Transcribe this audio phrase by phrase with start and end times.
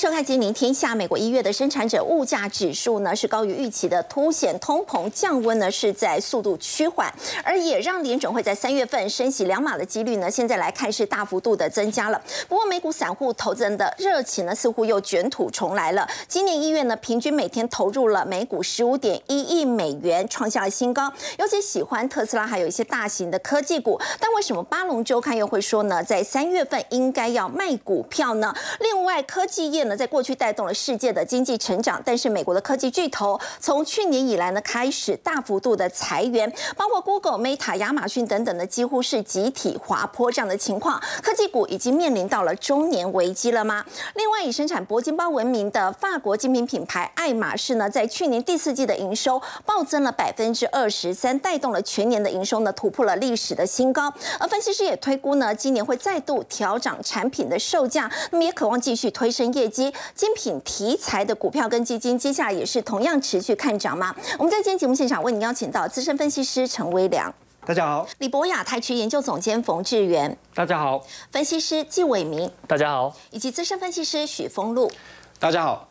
[0.00, 0.92] 收看《金陵天下》。
[0.96, 7.12] 美国一月的生产者物价指数呢是高于预期的，凸显通膨降温呢是在速度趋缓，
[7.44, 12.18] 而也让联准会在三月份升息两码的几率呢，现在来看是大幅度的增加了。
[12.48, 16.08] 不过美股散户投资人的热情呢似乎又卷土重来了。
[16.26, 21.12] 今年一月呢，平均每天投入了美股十五点一亿美元，创下了新高。
[21.38, 24.00] 尤其喜欢特斯拉，还有一些大型的科技股。
[24.18, 26.02] 但为什么巴龙周刊又会说呢？
[26.02, 28.54] 在三月份应该要卖股票呢？
[28.78, 41.00] 另外，科技业在过去带动了世界的经济成长，但是美国的科技巨头从去年以来呢，开始大幅度的裁员，包括 Google、Meta、亚马逊等等的，几乎是集体滑坡这样的情况。
[41.22, 43.84] 科技股已经面临到了中年危机了吗？
[44.14, 54.12] 另外，以生产铂金包闻名的法国精品品牌爱马仕呢，在去年第四季的营收暴增了百分之二十三，带动了全年的营收呢，突破了历史的新高。
[54.38, 59.79] 而分析师也推估呢，今年会再度调涨产品的售价，那么也渴望继续推升业绩。
[60.16, 64.12] 精品题材的股票跟基金，接下来也是同样持续看涨吗？
[64.36, 67.32] 我们在今天节目现场为您邀请到资深分析师陈威良，
[67.64, 70.98] 大家好；李博雅太区研究总监冯志源，大家好；
[71.30, 74.90] 分析师纪伟明，大家好；以及资深分析师许峰路，
[75.38, 75.86] 大家好。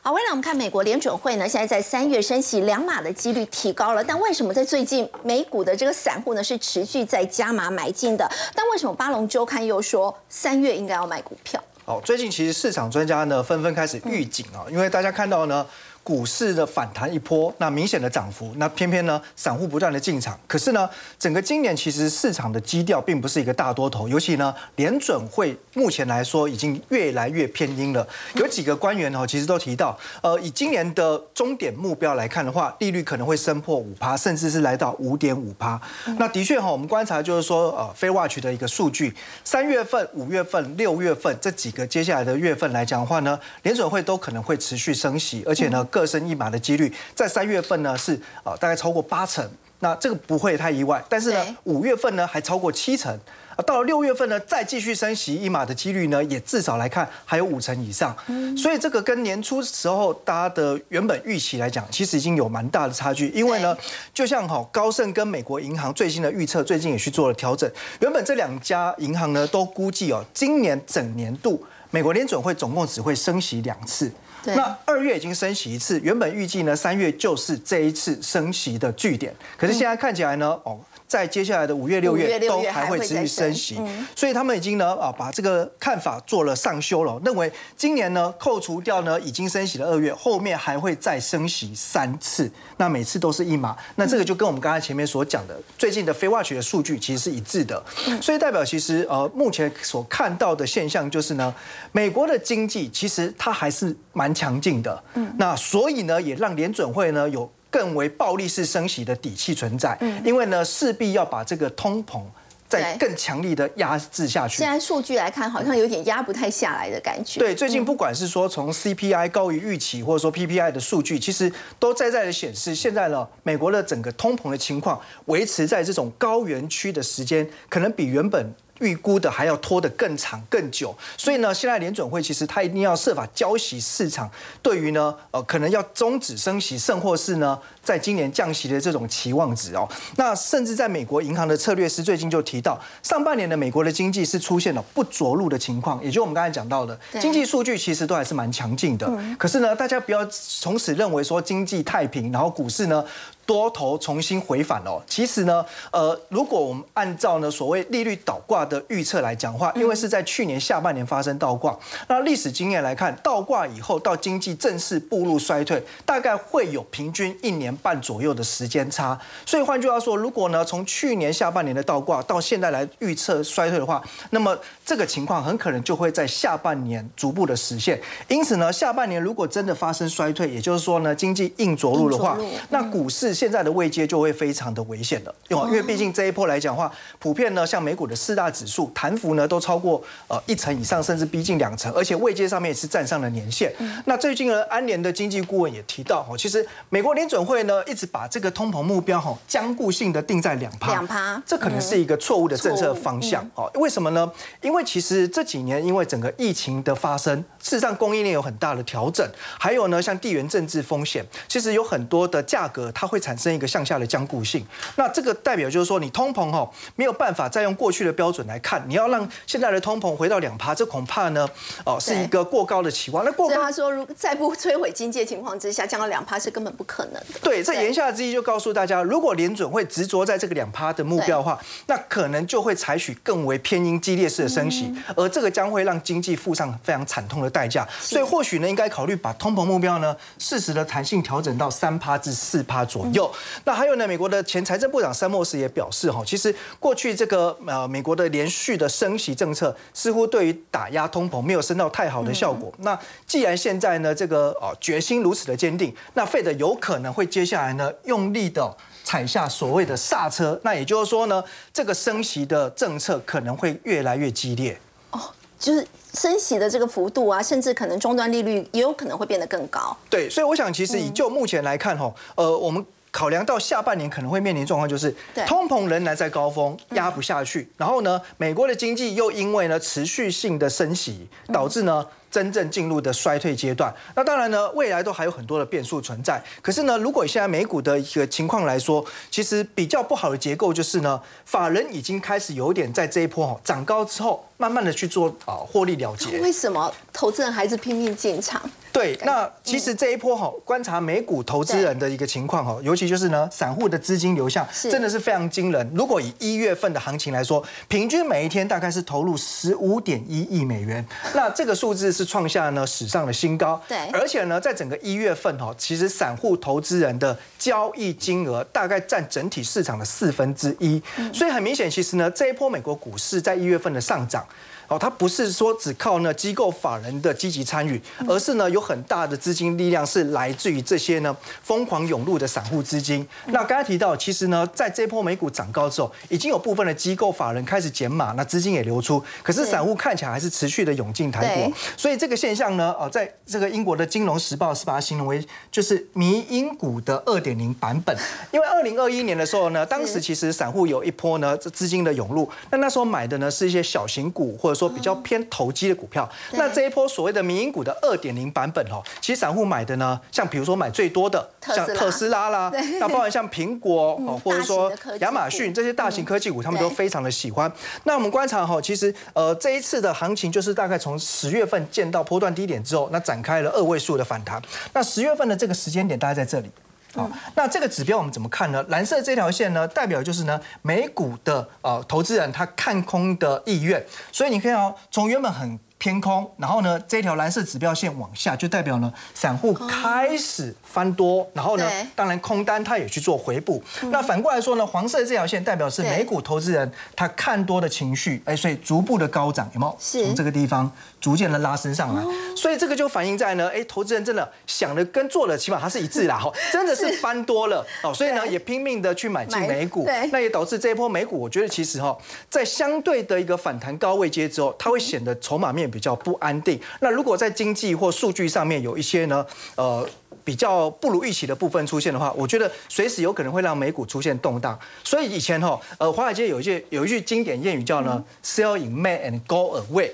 [0.00, 8.30] 好，未来我们看美国联准会呢，现在在三月升息两码的几率提高了，但为什么在最近美股的这个散户呢是持续在加码买进的？
[8.54, 11.62] 但为什么巴龙周刊又说三月应该要买股票？
[11.88, 15.66] 哦，最近其实市场专家呢纷纷开始预警啊，因为大家看到呢。
[16.08, 20.40] 股市的反弹一波，那明显的涨幅，那偏偏呢，散户不断的进场。
[20.46, 28.08] 可是呢，整个今年其实市场的基调并不是一个大多头，尤其呢，联准会目前来说已经越来越偏阴了。
[28.36, 35.78] 有几个官员哦，其实都提到，呃，以今年的终点目标来看的话，利率可能会升破五趴，甚至是来到五点五趴。
[36.18, 45.86] 那的确哈，我们观察就是说，呃，非 watch 的一个数据，三月份、五月份、六月份这几个接下来的月份来讲的话呢，联准会都可能会持续升息，而且呢。
[45.98, 48.14] 各升一码的几率，在三月份呢是
[48.44, 49.44] 啊大概超过八成，
[49.80, 51.04] 那这个不会太意外。
[51.08, 53.12] 但是呢，五月份呢还超过七成，
[53.56, 58.16] 啊到了六月份呢再继续升息一码的几率呢，也至少来看还有五成以上。
[58.56, 63.28] 所以这个跟年初时候大家的原本预期来讲，其实已经有蛮大的差距。
[63.30, 63.76] 因为呢，
[64.14, 67.68] 就像哈高盛跟美国银行最新的预测，最近也去做了调整。
[67.98, 71.60] 原本这两家银行呢都估计哦，今年整年度
[71.90, 74.12] 美国联准会总共只会升息两次。
[74.44, 80.78] 那二月已经升息一次，原本预计呢三月就是这一次升息的据点，可是现在看起来呢，哦。
[81.08, 83.48] 在接下来的五月、六月都还会持续升。
[83.52, 83.80] 息，
[84.14, 97.82] 所以他们已经呢啊把这个看法做了上修了，认为今年呢扣除掉呢已经升息的二月，后面还会再升息三次，那每次都是一码，那这个就跟我们刚才前面所讲的最近的非 watch 的数据其实是一致的，
[98.22, 101.52] 所以代表其实呃目前所看到的现象就是呢，
[101.90, 105.02] 美国的经济其实它还是蛮强劲的，
[105.38, 107.50] 那所以呢也让联准会呢有。
[107.70, 112.22] 更为暴力式升息的底气存在，因为呢势必要把这个通膨
[112.68, 114.58] 再更强力的压制下去。
[114.58, 117.40] 现在数据来看，好像有点压不太下来的感觉。
[117.40, 128.54] 对，最近不管是说从 CPI 高于预期，或者说 PPI 的数据，其实都在在的显示，现在呢美国的整个通膨的情况维持在这种高原区的时间，可能比原本。
[128.80, 134.30] 预估的还要拖得更长更久，所以呢，现在联准会其实它一定要设法浇熄市场
[134.62, 139.88] 对于呢，呃，可能要终止升息，甚或是呢，在今年降息的这种期望值哦。
[140.16, 149.10] 那甚至在美国银行的策略师最近就提到，上半年的美国的经济是出现了不着陆的情况，也就我们刚才讲到的，经济数据其实都还是蛮强劲的。
[149.38, 153.04] 可是呢，大家不要从此认为说经济太平，然后股市呢。
[153.48, 161.74] 多头重新回返哦，其实呢，呃，如果我们按照呢所谓利率倒挂的预测来讲话，因为是在去年下半年发生倒挂，
[162.08, 169.18] 那历史经验来看，倒挂以后到经济正式步入衰退，大概会有平均一年半左右的时间差。
[169.46, 177.98] 所以换句话说，如果呢从去年下半年的倒挂到现在来预测衰退的话，那么这个情况很可能就会在下半年逐步的实现。
[178.28, 182.36] 因此呢，下半年如果真的发生衰退，也就是说呢经济硬着陆的话，
[182.68, 183.37] 那股市。
[183.38, 186.90] 现在的位阶就会非常的危险了，因为因为毕竟这一波来讲话，
[187.20, 193.72] 普遍呢像美股的四大指数弹幅呢都超过呃一成以上，甚至逼近两成，而且位阶上面也是站上了年限。
[194.06, 203.48] 那最近呢，安联的经济顾问也提到，哦，其实美国联准会呢一直把这个通膨目标哈僵固性的定在两趴，两趴，这可能是一个错误的政策方向。
[203.54, 204.28] 哦，为什么呢？
[204.62, 209.24] 因为其实这几年因为整个疫情的发生，事实上供应链有很大的调整，
[209.60, 213.18] 还有呢像地缘政治风险，其实有很多的价格它会。
[213.28, 214.64] 产生一个向下的僵固性。
[214.96, 216.66] 那这个代表就是说，你通膨哈
[216.96, 221.46] 没有办法再用过去的标准来看，你要让现在的通膨回到两趴，这恐怕呢
[221.84, 223.22] 哦是一个过高的期望。
[223.26, 227.38] 那过高，他说如果在不摧毁经济情况之下降到两趴是根本不可能的。
[227.42, 237.86] 对，这言下之意就告诉大家，如果联准会执着在这个两趴的目标的话，那可能就会采取更为偏鹰激烈式的升息，而这个将会让经济付上非常惨痛的代价。
[238.00, 243.17] 所以或许呢，应该考虑把通膨目标呢适时的弹性调整到三趴至四趴左右。
[243.64, 252.72] 那还有呢，美国的前财政部长山默斯也表示哈，其实过去这个呃美国的连续的升息政策似乎对于打压通膨没有升到太好的效果。
[252.78, 260.58] 那既然现在呢这个哦决心如此的坚定，那费德有可能会接下来呢用力的踩下所谓的刹车。
[260.62, 261.42] 那也就是说呢，
[261.72, 264.78] 这个升息的政策可能会越来越激烈。
[265.10, 265.20] 哦，
[265.58, 269.96] 就是升息的这个幅度啊，甚至可能终端利率也有可能会变得更高。
[270.10, 272.84] 对，所以我想其实以就目前来看哈，呃，我们。
[273.10, 275.14] 考量到下半年可能会面临状况，就是
[275.46, 277.68] 通膨仍然在高峰，压不下去。
[277.76, 282.06] 然后呢，美国的经济又因为呢持续性的升息，导致呢。
[282.30, 286.42] 真正进入的衰退阶段，那当然呢，未来都还有很多的变数存在。
[286.60, 296.38] 可是呢，如果现在美股的一个情况来说，其实比较不好的结构就是呢，法人已经开始有点在这一波哈涨高之后，慢慢的去做啊获利了结。
[296.40, 298.60] 为什么投资人还是拼命进场？
[298.90, 305.88] 对，那其实这一波哈，观察美股投资人的一个情况哈，尤其就是呢，散户的资金流向真的是非常惊人。
[305.94, 312.17] 如果以一月份的行情来说，平均每一天大概是投入十五点一亿美元，那这个数字。
[312.18, 321.00] 是创下呢史上的新高，对，而且呢，在整个一月份哈，其实散户投资人的交易金额大概占整体市场的四分之一，
[321.32, 324.44] 所以很明显，其实呢，这一波美国股市在一月份的上涨。
[324.88, 333.26] 哦，它不是说只靠呢机构法人的积极参与，而是呢有很大的资金力量是来自于这些呢疯狂涌入的散户资金。
[333.48, 341.70] 那刚才提到，其实呢在这波美股涨高之后，已经有部分的机构法人开始减码，那资金也流出，可是散户看起来还是持续的涌进台股。
[341.94, 348.16] 所以这个现象呢，哦，在这个英国的金融时报是把它形容为就是迷因股的二点零版本。
[348.50, 354.77] 因为二零二一年的时候呢，当时其实散户有一波呢这资金的涌入，那那时候买的呢是一些小型股或者。
[354.78, 367.70] 说比较偏投机的股票，那这一波所谓的民营股的二点零版本哦，其实散户买的呢，像比如说买最多的像特斯拉啦，那包含像苹果哦，或者说亚马逊这些大型科技股，他们都非常的喜欢。
[368.04, 374.62] 那我们观察哈，其实呃这一次的行情就是大概从十月份见到波段低点之后，那展开了二位数的反弹。
[374.92, 376.70] 那十月份的这个时间点大概在这里。
[377.14, 378.84] 好，那这个指标我们怎么看呢？
[378.88, 385.78] 蓝色这条线呢，代表就是呢美股的呃投资人他看空的意愿，所以你可以哦，从原本很。
[386.00, 393.82] 偏空，然后呢，这条蓝色指标线往下，就代表呢，散户开始翻多，然后呢，当然空单他也去做回补。
[394.02, 399.96] 那反过来说呢，黄色这条线代表是美股投资人他看多的情绪，哎，所以逐步的高涨，有没有？
[399.98, 400.88] 从这个地方
[401.20, 402.22] 逐渐的拉升上来，
[402.54, 412.16] 所以这个就反映在呢，哎，投资人真的想的跟做的起码它是一致啦， 哈，真的是翻多了哦，所以呢，也拼命的去买进美股，那也导致这一波美股，我觉得其实哈，
[412.48, 415.88] 在相对的一个反弹高位阶之后，它会显得筹码面。
[415.88, 416.78] 比较不安定。
[417.00, 420.06] 那如果在经济或数据上面有一些呢，呃，
[420.44, 424.78] 比较不如预期的部分出现的话，我觉得随时有可能会让美股出现动荡。
[425.02, 430.10] 所以以前哈，呃，华尔街有一句有一句经典谚语叫呢，“Sell in May and go away”。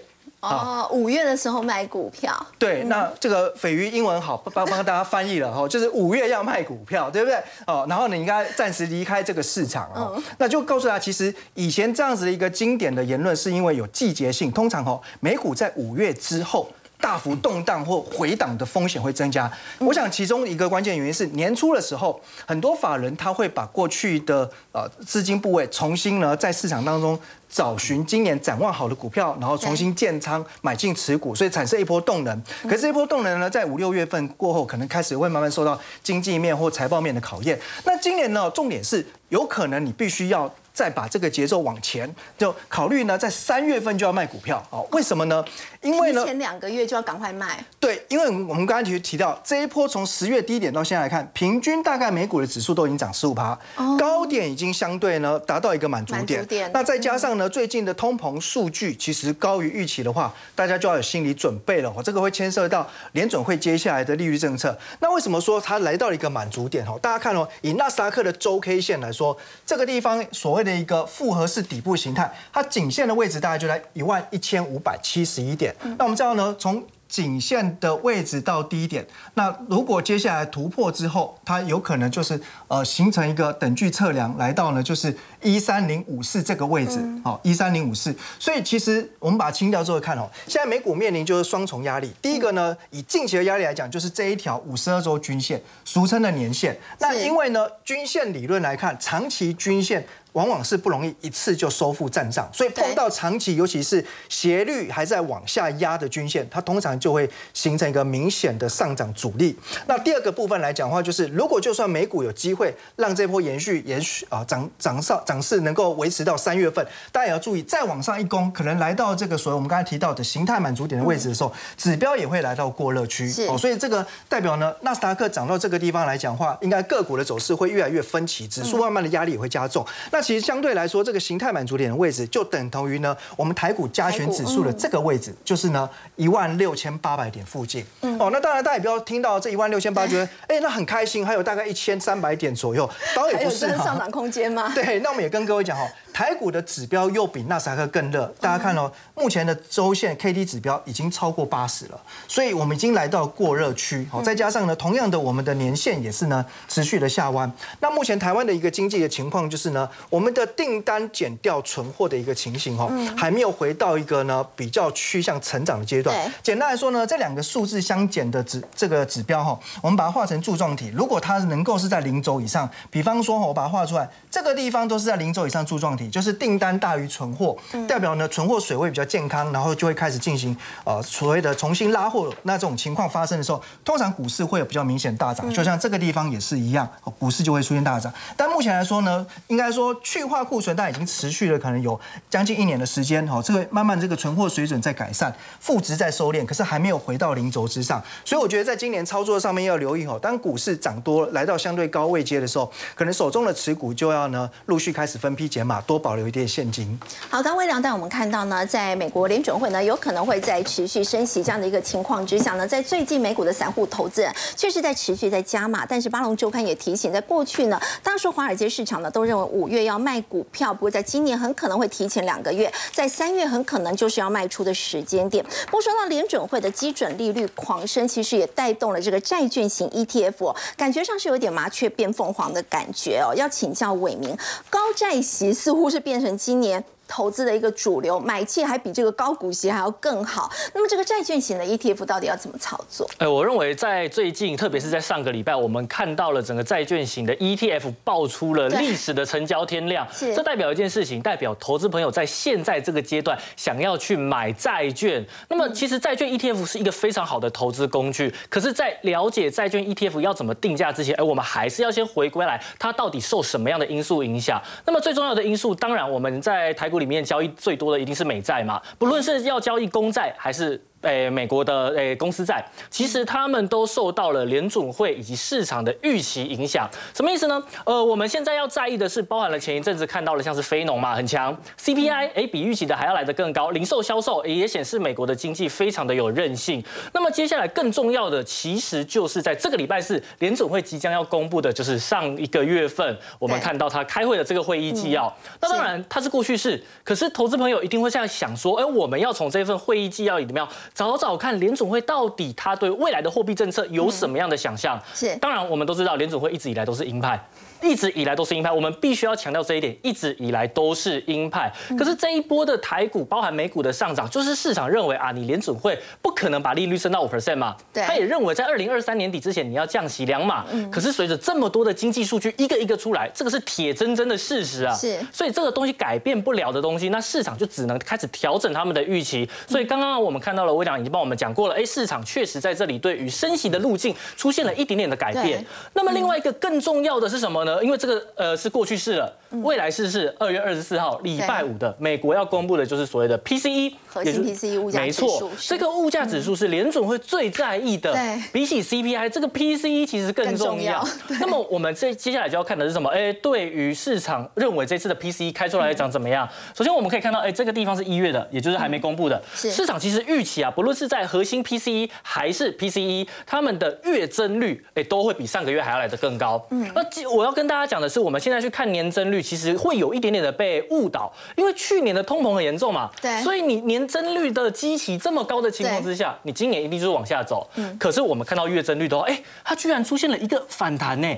[0.49, 2.35] 哦，五月的时候卖股票。
[2.59, 7.39] 对，那这个斐鱼英文好，帮帮大家翻译了哈，就是五月要卖股票，对不对？
[7.67, 10.23] 哦，然后你应该暂时离开这个市场哦。
[10.39, 16.69] 那就告诉大家，其实以前这样子的一个经典的言论，是因为有季节性，通常哦，美股在五月之后。
[17.01, 19.51] 大幅动荡或回档的风险会增加。
[19.79, 32.43] 我想其中一个关键原因是年初的时候，很多法人他会把过去的呃资金部位重新呢在市场当中找寻今年展望好的股票，然后重新建仓买进持股，所以产生一波动能。
[32.63, 37.61] 可是这一波动能呢，在五六月份过后，可能开始会慢慢受到经济面或财报面的考验。
[37.85, 40.53] 那今年呢，重点是有可能你必须要。
[40.75, 44.85] 再把这个节奏往前，就考虑呢，在三月份就要卖股票哦。
[44.91, 45.43] 为什么呢？
[45.81, 47.65] 因为呢，前两个月就要赶快卖。
[47.79, 53.57] 对，因为我们刚才提提到这一波从十月低点到现在来看，平均大概美股的指数都已经涨十五趴，
[53.97, 56.45] 高点已经相对呢达到一个满足点。
[56.73, 62.03] 那再加上呢，最近的通膨数据其实高于预期的话，大家就要有心理准备了哦。
[62.03, 64.77] 这个会牵涉到联准会接下来的利率政策。
[64.99, 66.99] 那为什么说它来到了一个满足点哦？
[67.01, 75.75] 大家看哦，以纳斯达克的周 K 线来说，这个地方所谓的一个复合式底部形态，它颈线的位置大概就在一万一千五百七十一点。
[75.99, 88.15] 那我们知道呢，从颈线的位置到低点，那如果接下来突破之后，它有可能就是呃形成一个等距测量，来到呢就是一三零五四这个位置，好一三零五四。
[88.39, 92.13] 所以其实我们把它清掉之后看哦，现在美股面临就是双重压力。
[92.23, 96.79] 第一个呢，以近期的压力来讲，就是这一条五十二周均线，俗称的年线。
[97.01, 100.07] 那因为呢，均线理论来看，长期均线。
[100.35, 109.57] 往往是不容易一次就收复战场，所以碰到长期，尤其是斜率还在往下压的均线，它通常就会形成一个明显的上涨阻力。
[109.87, 123.57] 那第二个部分来讲的话，就是如果就算美股有机会让这波延续延续啊涨涨上涨势能够维持到三月份，大家也要注意，再往上一攻，可能来到这个所谓我们刚才提到的形态满足点的位置的时候，指标也会来到过热区哦。
[123.57, 129.87] 所以这个代表呢，纳斯达克涨到这个地方来讲话，应该个股的走势会越来越分歧，指数慢慢的压力也会加重。
[130.13, 137.85] 那其实相对来说，这个形态满足点的位置就等同于呢，我们台股加权指数的这个位置，就是呢一万六千八百点附近。
[138.19, 144.73] 哦，那当然大家也不要听到这一万六千八，觉得哎那很开心，还有大概一千三百点左右， 当然也不是上涨空间吗？
[144.77, 145.87] 对，那我们也跟各位讲哈。
[146.15, 154.07] 台股的指标又比纳斯达克更热，大家看哦，目前的周线 K D 指标已经超过八十了，所以我们已经来到过热区。
[154.09, 157.53] 好，再加上呢，同样的我们的年限也是呢持续的下弯。
[157.81, 166.17] 那目前台湾的一个经济的情况就是呢，我们的订单减掉存货的一个情形哈，还没有回到一个呢比较趋向成长的阶段。
[166.45, 176.04] 简单来说呢，这两个数字相减的指这个指标哈，我们把它画成柱状体，如果它能够是在零轴以上，比方说我把它画出来，这个地方都是在零轴以上柱状体。
[176.09, 177.57] 就是订单大于存货，
[177.87, 182.33] 代表呢存货水位比较健康，然后就会开始进行呃所谓的重新拉货。
[182.43, 188.13] 那这种情况发生的时候，通常股市会有比较明显大涨，就像这个地方也是一样，股市就会出现大涨。
[188.37, 198.03] 但目前来说呢，应该说去化库存，但已经持续了可能有将近一年的时间，哦，这个慢慢这个存货水准在改善，负值在收敛，可是还没有回到零轴之上。
[198.25, 205.94] 所以我觉得在今年操作上面要留意哦，当股市涨多来到相对高位阶的时候，可能手中的持股就要呢陆续开始分批减码多。
[205.95, 206.99] 多保留一点现金。
[207.31, 215.87] 好，刚微良带我们看到呢，在美国联准会呢，有可能会在持续升息这样的一个情况之下呢，在最近美股的散户投资人确实在持续在加码。
[215.87, 225.45] 但是巴龙周刊也提醒，在过去呢，当时华尔街市场呢都认为五月要卖股票，不过在今年很可能会提前两个月，在三月很可能就是要卖出的时间点。
[225.71, 233.33] 不说到联准会的基准利率狂升，其实也带动了这个债券型 ETF，感觉上是有点麻雀变凤凰的感觉哦。
[233.37, 234.37] 要请教伟明，
[234.69, 235.84] 高债息似乎。
[235.85, 236.83] 不是变成今年。
[237.07, 240.51] 投资的一个主流，买气还比这个高股息还要更好。
[240.73, 243.09] 那么这个债券型的 ETF 到底要怎么操作？
[243.19, 250.07] 哎，我认为在最近，特别是在上个礼拜，我们看到了整个债券型的 ETF 爆出了历史的成交天量。
[250.19, 255.23] 这代表一件事情，代表投资朋友在现在这个阶段想要去买债券。
[255.49, 258.35] 那么其实债券 ETF 是一个非常好的投资工具。
[258.49, 264.59] 可是，在了解债券 ETF 要怎么定价之前，哎，我们还是要先回归来，它到底受什么样的因素影响？
[264.87, 266.94] 那么最重要的因素，当然我们在台。
[266.99, 270.83] 里面交易最多的一定是美债嘛，不论是要交易公债还是。
[271.05, 276.89] 诶，美国的诶公司债，其实他们都受到了联准会以及市场的预期影响。
[277.15, 277.63] 什么意思呢？
[277.85, 286.83] 呃，我们现在要在意的是，包含了前一阵子看到了像是非农嘛很强，CPI 诶比预期的还要来得更高，零售销售也显示美国的经济非常的有韧性。
[287.13, 295.33] 那么接下来更重要的，其实就是在这个礼拜四，联准会即将要公布的，就是上一个月份我们看到他开会的这个会议纪要。
[295.61, 300.65] 那当然它是过去式，可是投资朋友一定会这样想说，哎，我们要从这份会议纪要里面。
[300.95, 304.97] 找找看联总会到底他对未来的货币政策有什么样的想象？
[305.13, 307.45] 是，当然我们都知道联总会一直以来都是鹰派。
[307.85, 311.71] 一直以来都是鹰派，我们必须要强调这一点，一直以来都是鹰派。
[311.99, 317.77] 可是这一波的台股，包含美股的上涨，就是市场认为啊，你联准会不可能把利率升到五 percent 嘛？
[317.93, 318.03] 对。
[318.05, 320.65] 他也认为在二零二三年底之前你要降息两码。
[320.73, 320.91] 嗯。
[320.91, 324.95] 可是随着这么多的经济数据一个一个出来，这个是铁铮铮的事实啊。
[324.95, 325.19] 是。
[325.31, 329.49] 所以这个东西改变不了的东西，那市场就只能开始调整他们的预期。
[329.67, 335.65] 所以刚刚我们看到了，魏长已经帮我们讲过了，哎，市场确实在这里对于升息的路径出现了一点点的改变。
[335.93, 337.74] 那么另外一个更重要的是什么呢？
[337.83, 338.57] 因为这个呃。
[338.65, 339.31] 是过去式了，
[339.63, 345.27] 未来是是二月二十四号礼拜五的，美国要公布的就是所谓的 PCE，核心 PCE 物价指数。
[345.27, 348.15] 没错，这个物价指数是联准会最在意的，
[348.53, 351.07] 比起 CPI，这个 PCE 其实更重要。
[351.41, 353.09] 那么我们这接下来就要看的是什么？
[353.11, 356.49] 哎，对于市场认为这次的 PCE 开出来长怎么样？
[356.75, 359.41] 首先我们可以看到，哎，这个地方是一月的，也就是还没公布的。
[359.55, 366.65] 市场其实预期啊，不论是在核心 PCE 还是 PCE，他们的月增率，哎，都会比上个月还要来的更高。
[366.71, 377.69] 嗯，那我要跟大家讲的是，我们现在去看年增率，其实会有一点点的被误导，因为去年的通膨很严重嘛，对，所以你年增率的基期这么高的情况之下，你今年一定就是往下走。
[377.77, 381.29] 嗯，可是我们看到月增率的话，哎，它居然出现了一个反弹呢。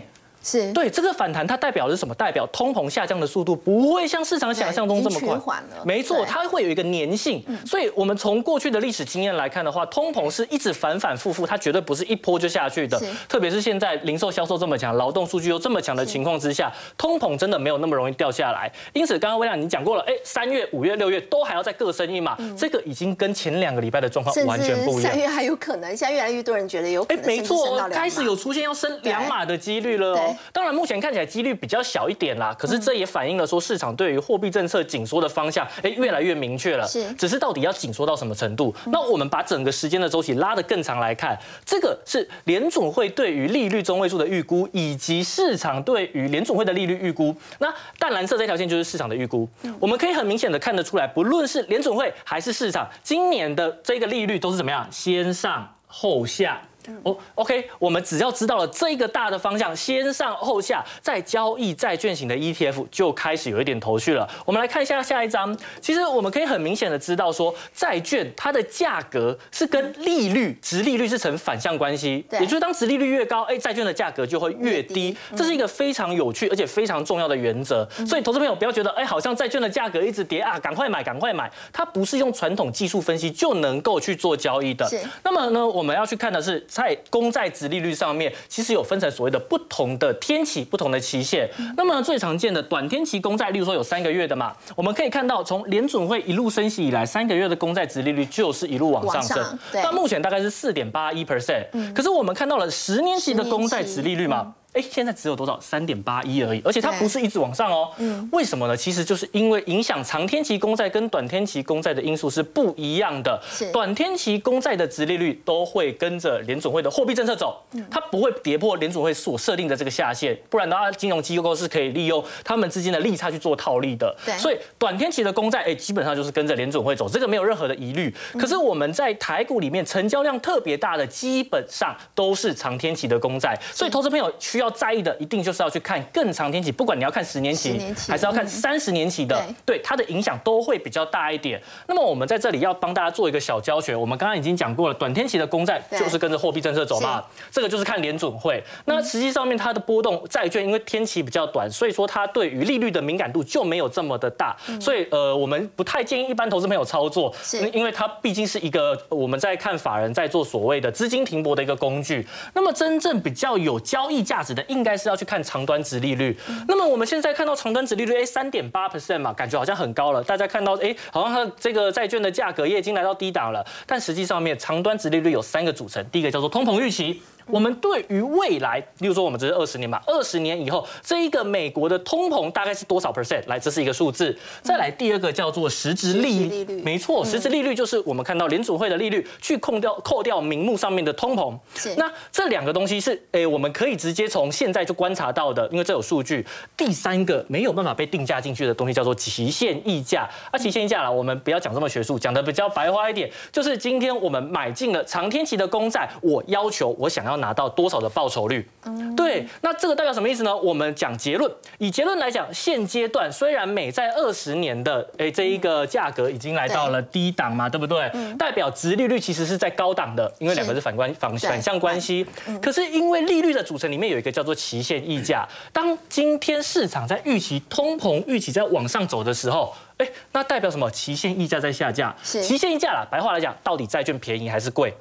[0.47, 2.15] 是对这个反弹，它代表的是什么？
[2.15, 5.61] 代表通膨下降的速度不会像市场想象中这么快。
[5.85, 7.43] 没错，它会有一个粘性。
[7.67, 13.01] 所以，我们从过去的历史经验来看的话，通膨是一直反反复复，它绝对不是一波就下去的。
[13.29, 18.71] 特别是现在零售销售这么强，劳动数据又这么强的情况之下，通膨真的没有那么容易掉下来。
[18.93, 25.13] 因此，刚刚威亮你讲过了，哎，三月、五月、六月都还要再各升一码，这个已经跟前两个礼拜的状况完全不一样。
[25.13, 27.23] 三月还有可能，现在越来越多人觉得有可能。
[27.23, 30.36] 哎，没错，开始有出现要升两码的几率了哦。
[30.53, 31.17] 当然，目前看。
[31.17, 36.87] 起来几率比较小一点啦，可是这也反映了说市场对于货币政策紧缩的方向，哎，越来越明确了。
[36.87, 38.75] 是，只是到底要紧缩到什么程度？
[38.89, 47.35] 那我们把整个时间的周期拉得更长来看，这个是联总会对于利率中位数的预估，以及市场对于联总会的利率预估。
[47.61, 49.49] 那淡蓝色这条线就是市场的预估。
[49.81, 54.87] 我们可以很明显的看得出来，不论是联总会还是市场，今年的这个利率都是怎么样？
[54.91, 56.61] 先上后下。
[57.03, 64.29] 哦，OK，我们只要知道了这一个大的方向，先上后下，再交易债券型的 ETF 就开始有一点头绪了。
[64.45, 75.17] 我们来看一下下一张，其实我们可以很明显的知道说，债券它的价格是跟利率、值利率是成反向关系，也就是当值利率越高，哎，债券的价格就会越低。
[75.35, 77.89] 这是一个非常有趣而且非常重要的原则。
[78.07, 84.89] 所以投资朋友不要觉得，哎，好像债券的价格一直跌啊，赶快买，赶快买，它不是用传统技术分析就能够去做交易的。
[85.23, 86.65] 那么呢，我们要去看的是。
[86.77, 91.49] 在公债值利率上面，其实有分成所谓的不同的天期、不同的期限。
[91.75, 99.59] 那么最常见的短天期公债，例如说有三个月的嘛，我们可以看到从联准会一路升息以来，三个月的公债值利率就是一路往上升。
[99.83, 101.65] 到目前大概是四点八一 percent。
[101.95, 104.53] 可是我们看到了十年期的公债值利率嘛？
[104.77, 105.59] 哎，现在只有多少？
[105.59, 107.89] 三点八一而已，而且它不是一直往上哦。
[107.97, 108.77] 嗯，为什么呢？
[108.77, 113.41] 其实就是因为影响长天期公债跟短天期公债的因素是不一样的。
[113.51, 117.59] 是，短天期公债的殖利率都会跟着联总会的货币政策走，
[117.91, 124.15] 它不会跌破联总会所设定的这个下限，不然的话，金融机构是可以利用他们之间的利差去做套利的。
[124.27, 128.15] 对，所以短天期的公债，哎，基本上就是跟着联总会走，这个没有任何的疑虑。
[128.39, 134.66] 可是我们在台股里面成交量特别大的，基本上都是长天期的公债，所以投资朋友需要。
[134.67, 141.61] 要在意的一定就是要去看更长天期，不管你要看十年期还是要看三十年期的，对它的影响都会比较大一点。
[141.87, 148.61] 那么我们在这里要帮大家做一个小教学，我们刚刚已经讲过了，短天期的公债就是跟着货币政策走嘛，这个就是看联准会。
[148.87, 157.33] 那实际上面它的波动，债券因为天期比较短，所以说它对于利率的敏感度就没有这么的大，所以呃我们不太建议一般投资朋友操作，
[157.73, 162.27] 因为它毕竟是一个我们在看法人在做所谓的资金停泊的一个工具。
[162.53, 164.56] 那么真正比较有交易价值。
[164.69, 166.37] 应该是要去看长端值利率。
[166.69, 170.23] 那么我们现在看到长端值利率，哎，三点八 percent 嘛，感觉好像很高了。
[170.23, 173.65] 大家看到，哎，好像它这个债券的价格也已经来到低档了。
[173.87, 177.23] 但实际上面，长端值利率有三个组成，第一个叫做通膨预期。
[177.49, 183.43] 我们对于未来，例如说我们这是二十年嘛，二十年以后这一个美国的通膨大概是多少 percent？
[183.47, 184.37] 来，这是一个数字。
[184.63, 191.57] 再来第二个叫做实质利率，没错，实质利率就是我们看到联储会的利率去控掉扣掉名目上面的通膨。
[191.97, 196.45] 那这两个东西是诶，我们可以直接从现在就观察到的，因为这有数据。
[196.77, 200.29] 第三个没有办法被定价进去的东西叫做期限溢价。
[200.51, 207.36] 啊，期限溢价了，我们不要讲这么学术，讲的比较白话一点，就是今天我们买进了长天期的公债，我要求我想要。
[207.39, 208.69] 拿到多少的报酬率？
[209.17, 210.57] 对，那这个代表什么意思呢？
[210.57, 218.11] 我们讲结论，以结论来讲，现阶段虽然美债二十年的哎这一个价格已经来到了低档嘛，对不对？
[218.39, 222.27] 代表值利率其实是在高档的，因为两个是反关反反向关系。
[222.63, 230.91] 可是因为利率的组成里面有一个叫做期限溢价，当今天市场在预期通膨预期在往上走的时候，哎，那代表什么？
[230.91, 233.07] 期限溢价在下降，期限溢价了。
[233.11, 234.95] 白话来讲，到底债券便宜还是贵？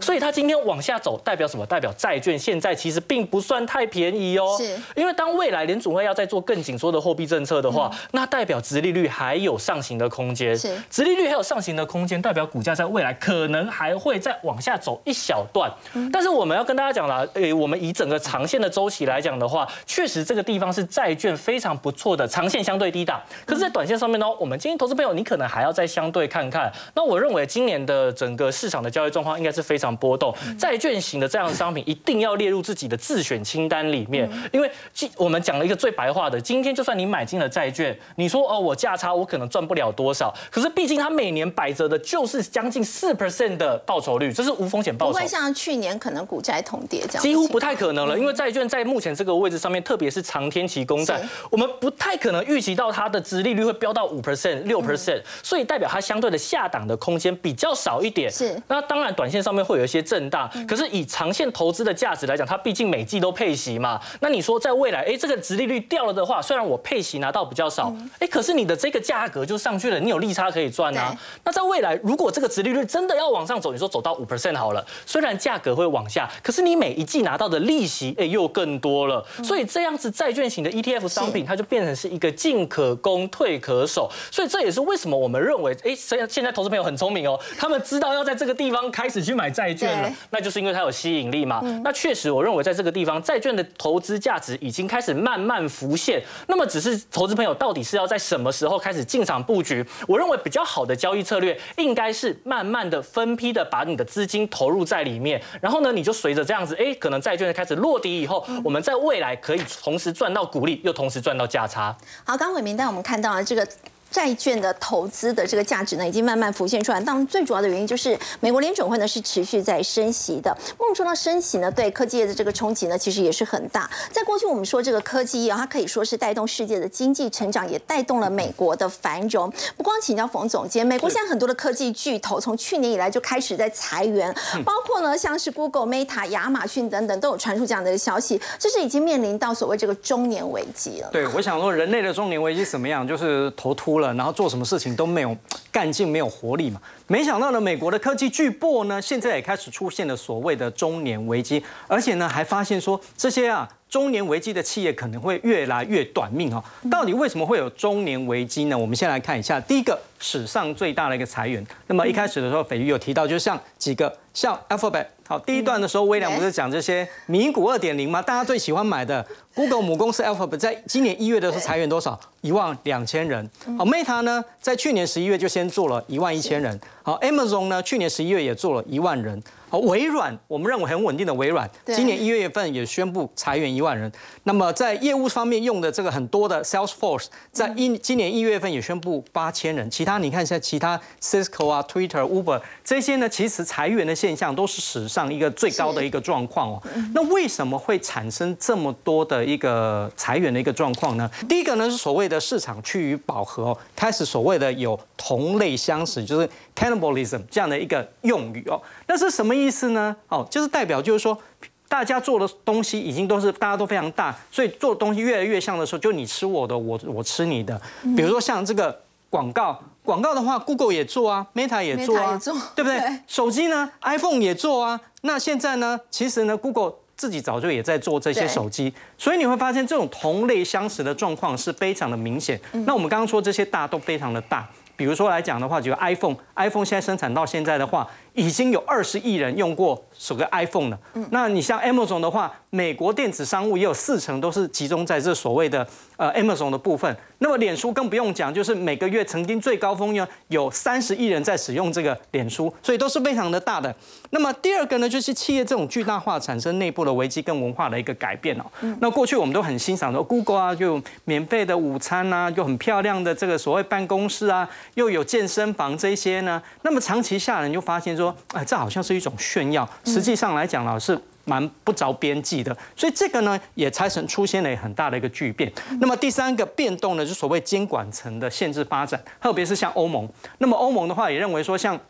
[0.00, 1.64] 所以它今天往下走，代表什么？
[1.66, 4.54] 代表债券现在其实并不算太便宜哦。
[4.58, 4.64] 是。
[4.94, 10.56] 因为当未来联储会要再做更紧缩的货币政策的话，那代表殖利率还有上行的空间。
[10.56, 10.74] 是。
[10.88, 15.70] 殖利率还有上行的空间，代表股价在未来可能还会再往下走一小段。
[16.12, 23.22] 但是我们要跟大家讲了，诶，我们以整个长线的周期来讲的话，确实这个地方是债券非常不错的长线相对低档。
[23.44, 26.72] 可是，在短线上面呢，我们今天投资朋友你可能还要再相对看看。
[26.94, 29.73] 那我认为今年的整个市场的交易状况应该是非。
[29.74, 30.32] 非常波动。
[30.56, 34.70] 债券型的这样的商品一定要列入自己的自选清单里面，因为
[35.16, 45.12] 我们讲了一个最白话的，今天就算你买进了债券，你说哦我价差我可能赚不了多少，可是毕竟它每年摆着的就是将近四 percent 的报酬率，这是无风险报酬。
[45.12, 47.22] 不会像去年可能股债同跌这样。
[47.22, 58.30] 几乎不太可能了，因为债券在目前这个位置上面，特别是长天期公债，我们不太可能预期到它的殖利率会飙到五 percent、六 percent，所以代表它相对的下档的空间比较少一点。
[58.30, 64.00] 是，那当然短线上面会有一些震荡，可是以长线投资的价值来讲，它毕竟每季都配息嘛。
[64.20, 71.16] 那你说在未来，哎，这个殖利率掉了的话，虽然我配息拿到比较少，哎，可是你的这个价格就上去了，你有利差可以赚啊。
[71.44, 79.24] 那在未来，如果这个殖利率真的要往上走，你说走到五 percent 好了，虽然价格会往下，可是你每一季拿到的利息，哎，又更多了。
[79.42, 84.10] 所以这样子债券型的 ETF 商品，它就变成是一个进可攻退可守。
[84.30, 91.60] 所以这也是为什么我们认为，哎，现现在投资朋友很聪明哦，他们知道要在这个地方开始去买债券了，那就是因为它有吸引力嘛。
[91.82, 96.22] 那确实，我认为在这个地方，债券的投资价值已经开始慢慢浮现。
[96.46, 99.84] 那么，只是投资朋友到底是要在什么时候开始进场布局？
[100.06, 111.96] 我认为比较好的交易策略，应该是慢慢的分批的把你的资金投入在里面，然后呢，你就随着这样子，哎，可能债券开始落地以后，我们在未来可以同时赚到股利，又同时赚到价差。
[112.24, 113.66] 好，刚伟明带我们看到了这个。
[114.14, 117.00] 债券的投资的这个价值呢，已经慢慢浮现出来。
[117.00, 120.56] 当然，最主要的原因就是美国联准会呢是持续在升息的。
[120.78, 123.90] 梦中的升息呢，对科技业的这个冲击呢，其实也是很大。
[124.12, 129.52] 在过去，我们说这个科技业它可以说是带动世界的经济成长，也带动了美国的繁荣。
[129.76, 134.32] 不光请教冯总监，美国现在很多的科技巨头从去年以来就开始在裁员，
[134.64, 138.40] 包括呢像是 Google、Meta、亚马逊等等，都有传出这样的消息。
[138.60, 141.08] 这是已经面临到所谓这个中年危机了。
[141.10, 143.04] 对，我想说人类的中年危机怎么样？
[143.08, 144.03] 就是头秃了。
[144.14, 145.36] 然后做什么事情都没有
[145.72, 146.80] 干劲，没有活力嘛。
[147.06, 156.62] 没想到呢，美国的科技巨擘呢，现在也开始出现了所谓的中年危机，而且呢，还发现说这些啊中年危机的企业可能会越来越短命哦。
[156.90, 158.76] 到底为什么会有中年危机呢？
[158.76, 161.64] 我们先来看一下，第一个史上最大的一个裁员。
[161.86, 165.06] 那么一开始的时候，斐鱼有提到，就像几个像 Alphabet。
[165.26, 168.20] 好，第一段的时候，威廉不是讲这些米股二点零吗？
[168.20, 172.20] 大家最喜欢买的 Google 母公司 Alphabet，在今年一月的时候裁员多少？
[172.42, 173.48] 一万两千人。
[173.78, 176.78] 好，Meta 呢，在去年十一月就先做了一万一千人。
[177.02, 179.42] 好，Amazon 呢，去年十一月也做了一万人。
[179.70, 184.12] 好，微软，我们认为很稳定的微软，今年一月份也宣布裁员一万人。
[184.42, 189.90] 那么在业务方面用的这个很多的 Salesforce，在一今年一月份也宣布八千人。
[189.90, 196.82] 其他你看一下，其他 Cisco 啊、Twitter、Uber 这些呢，其实裁员的现象都是史上一个最高的一个状况哦。
[197.12, 201.30] 那为什么会产生这么多的一个裁员的一个状况呢？
[201.46, 208.80] 第一个呢是所谓的市场趋于饱和哦，开始所谓的有同类相食，就是 cannibalism 这样的一个用语哦。
[209.06, 210.16] 那是什么意思呢？
[210.30, 211.38] 哦，就是代表就是说，
[211.86, 217.78] 大家做的东西已经都是大家都非常大，所以做的东西越来越像的时候，就你吃我的，我我吃你的。
[218.16, 219.78] 比如说像这个广告。
[220.04, 222.38] 广告的话，Google 也做啊，Meta 也做啊，
[222.76, 223.00] 对不对？
[223.26, 225.00] 手机呢，iPhone 也做啊。
[225.22, 232.60] 那现在呢，其实呢，Google 自己早就也在做这些手机，所以你会发现这种同类相似的状况是非常的明显。
[232.84, 240.98] 那我们刚刚说这些大都非常的大，比如说来讲的话，就 iPhone，iPhone 现在生产到现在的话，已经有二十亿人用过首个 iPhone 了。
[241.30, 247.16] 那你像 Amazon 的话，美国电子商务也有四成都是集中在这所谓的呃 Amazon 的部分。
[247.38, 253.94] 那么脸书更不用讲，就是每个月曾经最高峰呢有三十亿人在使用这个脸书，所以都是非常的大的。
[254.30, 258.64] 那么第二个呢，就是企业这种巨大化产生内部的危机跟文化的一个改变哦。
[259.00, 266.62] 那过去我们都很欣赏的 Google 啊，就免费的午餐啊，又很漂亮的这个所谓办公室啊，又有健身房这些呢。
[266.82, 271.20] 那么长期下来，你就发现说，哎，这好像是一种炫耀，实际上来讲呢是。
[271.46, 275.70] 蛮不着边际的，所以这个呢也产生出现了很大的一个巨变。
[276.00, 280.26] 那么第三个变动呢，就所谓监管层的限制发展，特别是像欧盟。
[280.56, 282.00] 那么欧盟的话也认为说，像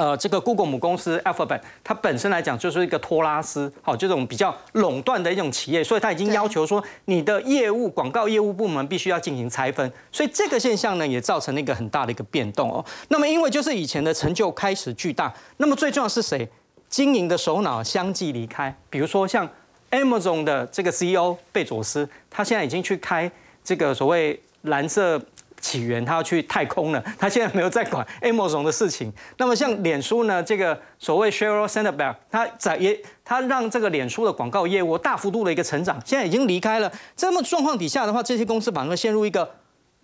[0.00, 9.92] 呃这个 Google 母公司 Alphabet，它本身来讲就是一个托拉斯，好这种比较垄断的一种企业，所以它已经要求说你的业务广告业务部门必须要进行拆分。
[10.10, 12.82] 所以这个现象呢也造成了一个很大的一个变动哦。
[13.08, 16.48] 那么因为就是以前的成就开始巨大，那么最重要是谁？
[16.88, 19.46] 经营的首脑相继离开，比如说像
[19.90, 23.30] Amazon 的这个 CEO 贝佐斯，他现在已经去开
[23.62, 25.20] 这个所谓蓝色
[25.60, 29.12] 起源，他要去太空了，他现在没有在管 Amazon 的事情。
[29.36, 36.90] 那么像脸书呢，这个所谓 Sheryl Sandberg，他在也他让这个脸书的广告业务大幅度的一个成长，现在已经离开了。
[37.14, 39.48] 这么状况底下的话，这些公司反而陷入一个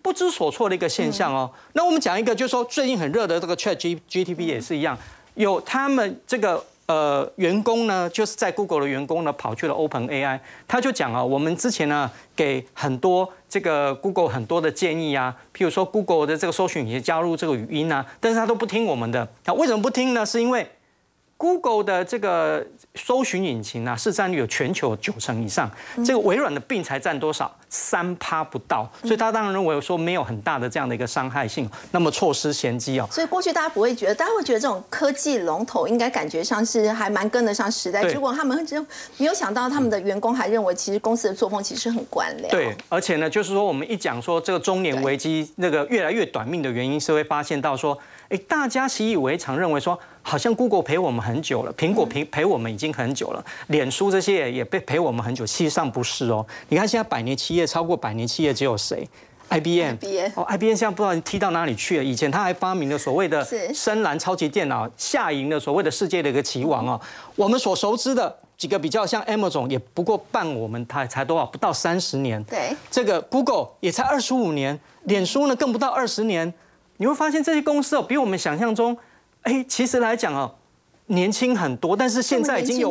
[0.01, 1.51] 不知所措的一个现象哦。
[1.73, 4.97] 那我们讲一个，就是说最近很热的这个 Chat G GTP 也是一样，
[5.35, 6.63] 有他们这个。
[6.87, 19.27] 呃员工呢，就是在 Google 的员工呢跑去了 Open AI，他就讲啊，我们之前呢给很多这个 Google 很多的建议啊，譬如说 Google 的这个搜寻也加入这个语音啊，但是他都不听我们的。
[19.45, 20.25] 那为什么不听呢？
[20.25, 20.67] 是因为
[21.35, 22.65] Google 的这个
[22.97, 25.69] 搜寻引擎啊，市占率有全球九成以上，
[26.05, 27.49] 这个微软的病才占多少？
[27.69, 33.05] 三趴不到，所以他当然认为说没有很大的这样的一个伤害性，那么错失先机哦。
[33.11, 38.81] 所以过去大家不会觉得，大家会觉得这种科技龙头应该感觉上是还蛮跟得上时代，结果他们就
[39.17, 42.49] 没有想到他们的员工还认为其实公司的作风其实很官僚。
[42.49, 47.97] 对，而且呢，就是说我们一讲说这个中年危机那个越来越短命的原因，是会发现到说，
[48.29, 56.45] 哎，大家习以为常认为说，好像 Google 陪我们很久了，苹果陪陪我们已经很久了，脸书这些也被陪我们很久，其实上不是哦。
[56.69, 57.57] 你看现在百年企。
[57.57, 59.09] 业超过百年企业只有谁
[59.49, 59.95] ？IBM
[60.35, 62.03] 哦，IBM 现在不知道踢到哪里去了。
[62.03, 67.01] 以前他还发明了所谓的深蓝超级电脑，下赢了所谓的世界的一个棋王哦。
[67.35, 72.43] 我们所熟知的几个比较像 Amazon，也不过半我们才才多少，不到三十年。
[72.43, 76.53] 对，这个 Google 也才二十五年，脸书呢更不到二十年。
[76.97, 78.97] 你会发现这些公司哦，比我们想象中，
[79.43, 80.53] 哎，其实来讲哦。
[81.09, 82.89] 年轻很多，但是现在已经有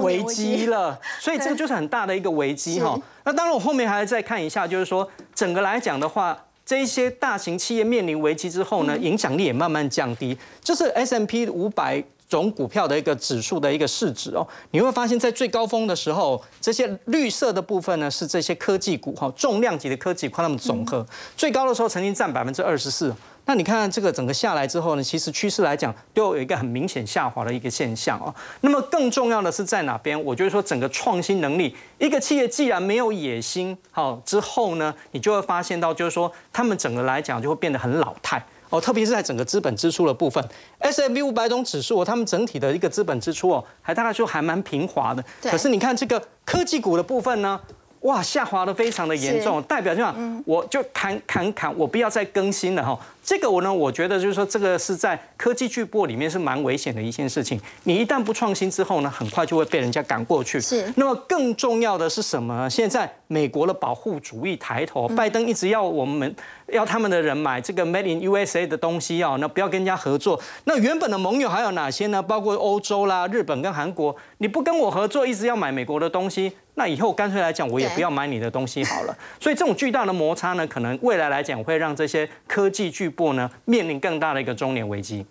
[0.00, 2.94] 危机了，所以这个就是很大的一个危机哈。
[3.24, 10.36] 那当然，我后面还要再看一下，就是说整个来讲的话，这一些大型企业面临危机之后呢，影响力也慢慢降低。
[10.62, 23.14] 就是 S M P 五百种股票的一个指数的一个市值哦，你会发现在最高峰的时候，这些绿色的部分呢是这些科技股哈，重量级的科技股，它们总和最高的时候曾经占百分之二十四。
[23.46, 28.34] 那你看这个整个下来之后呢，其实趋势来讲都有一个很明显下滑的一个现象哦。
[28.62, 30.22] 那么更重要的是在哪边？
[30.24, 38.80] 我觉得说整个创新能力，一个企业既然没有野心，好之后呢，你就会发现到就是说，他们整个来讲就会变得很老态哦。
[38.80, 40.42] 特别是在整个资本支出的部分
[40.78, 45.22] ，S M B 五百种指数，他们整体的一个资本支出哦，还大概说还蛮平滑的。
[45.42, 47.60] 可是你看这个科技股的部分呢？
[48.04, 52.98] 哇，下滑的非常的严重，代表就讲，我就砍砍砍，我不要再更新了哈。
[53.22, 57.58] 这个我呢，我觉得就是说，这个是在科技巨擘里面是蛮危险的一件事情。
[57.84, 60.60] 你一旦不创新之后呢，很快就会被人家赶过去。
[60.60, 60.92] 是。
[60.96, 62.68] 那么更重要的是什么？
[62.68, 66.36] 现在美国的保护主义抬头，拜登一直要我们
[66.66, 70.38] 要他们的人买这个 Made in USA 的东西哦，那不要跟人家合作。
[70.64, 72.22] 那原本的盟友还有哪些呢？
[72.22, 76.52] 包括欧洲啦、日本跟韩国，你不跟我合作，一直要买美国的东西。
[76.76, 79.16] 那以后干脆来讲，我也不要买你的东西好了。
[79.38, 85.24] 所以这种巨大的摩擦呢，可能未来来讲会让这些科技巨擘呢面临更大的一个中年危机。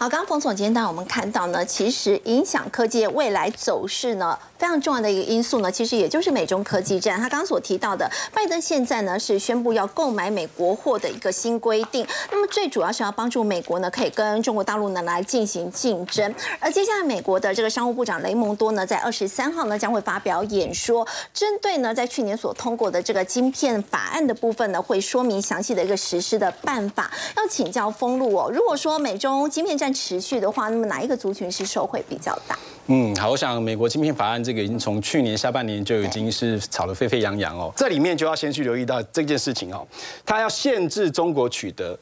[0.00, 4.38] 好，刚刚冯总监带我们看到呢，其实影响科技未来走势呢。
[4.56, 7.18] 非常重要的一个因素呢，其实也就是美中科技战。
[7.18, 12.06] 他刚刚所提到的，拜登现在呢是宣布要购买美国货的一个新规定。
[12.30, 16.34] 那么最主要是要帮助美国呢，可以跟中国大陆呢来进行竞争。
[16.58, 27.10] 而接下来，美国的这个商务部长雷蒙多呢，在二十三号呢将会发表演说，针对呢在去年所通过的这个晶片法案的部分呢，会说明详细的一个实施的办法。
[27.36, 32.58] 要请教封路哦，如果说美中晶片战持续的话，那么哪一个族群是受惠比较大？
[32.86, 37.72] 嗯，好，我想美国晶片法案这个已经从去年下半年就已经是吵得沸沸扬扬哦。
[37.76, 39.86] 这里面就要先去留意到这件事情哦，
[40.24, 41.98] 它要限制中国取得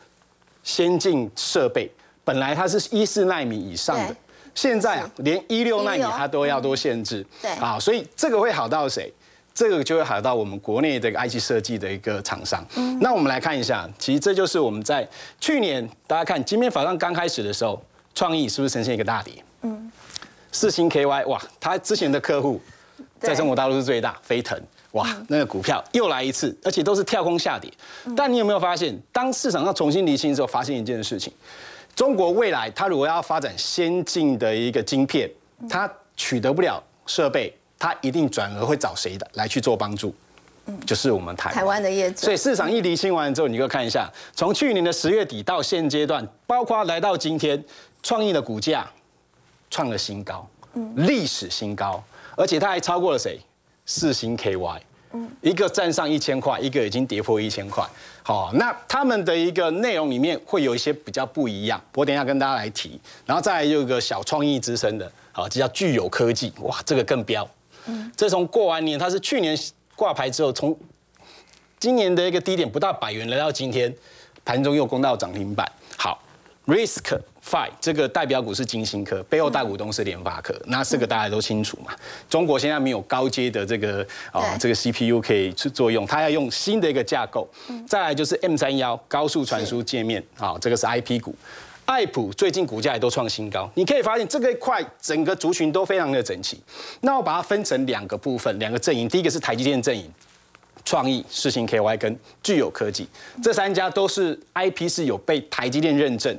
[0.63, 1.91] 先进设备，
[2.25, 4.17] 本来它是一四纳米以上的，
[4.55, 7.25] 现在啊连一六纳米它都要多限制。
[7.43, 9.13] 对啊，所以这个会好到谁？
[9.59, 12.65] 这个就会好到我们国内这个 IC 设计的一个厂商。
[12.77, 15.05] 嗯，那我们来看一下，其实这就是我们在
[15.41, 17.83] 去年大家看晶片法上刚开始的时候，
[18.15, 19.35] 创意是不是呈现一个大跌？
[19.63, 19.91] 嗯。
[20.53, 22.61] 四星 KY 哇，它之前的客户
[23.19, 24.57] 在中国大陆是最大，飞腾
[24.93, 27.69] 哇，那个股票又来一次，而且都是跳空下跌。
[28.17, 31.33] 但你有没有发现，当市场上重新离心之后，发现一件事情：
[31.97, 35.29] 中国未来它如果要发展先进的一个晶片，
[35.69, 40.15] 它取得不了设备，它一定转而会找谁的来去做帮助？
[40.87, 42.25] 就是我们台台湾的业主。
[42.25, 47.63] 所以市场一离心完之后，你就看一下，从去年的十月底到现阶段，包括来到今天，
[48.03, 48.89] 创意的股价。
[49.71, 50.49] 创了新高，
[50.97, 52.03] 历史新高，
[52.35, 53.39] 而且它还超过了谁？
[53.85, 54.81] 四星 KY，
[55.43, 57.87] 一个站上一千块，一个已经跌破一千块。
[58.23, 62.99] 好，那他们的一个内容里面会有一些比较不一样，我等一下跟大家来提。
[63.27, 67.47] 然后再来有一个小创意之声的，好，这叫具有科技，哇，这个更彪。
[67.89, 69.59] 嗯，这从过完年，它是去年
[69.97, 70.79] 挂牌之后，从
[71.81, 73.93] 今年的一个低点不到百元来到今天，
[74.45, 75.71] 盘中又攻到涨停板。
[75.97, 76.23] 好
[76.67, 77.19] ，Risk。
[77.41, 81.95] Five 这个代表股是金星科，背后大股东是联发科，那这个大家都清楚嘛。
[82.29, 87.49] 中国现在没有高阶的这个啊这个 CPU 可以去作用，它要用新的一个架构。
[87.87, 91.35] 再来就是 M 三幺高速传输界面，啊这个是 IP 股
[91.89, 96.61] 爱普最近股价也都创新高，你可以发现这个块整个族群都非常的整齐。
[97.01, 100.13] 那我把它分成两个部分，两个阵营，第一个是台积电阵营。
[100.85, 103.07] 创意、世星 KY 跟具有科技
[103.43, 106.35] 这三家都是 IP 是有被台积电认证。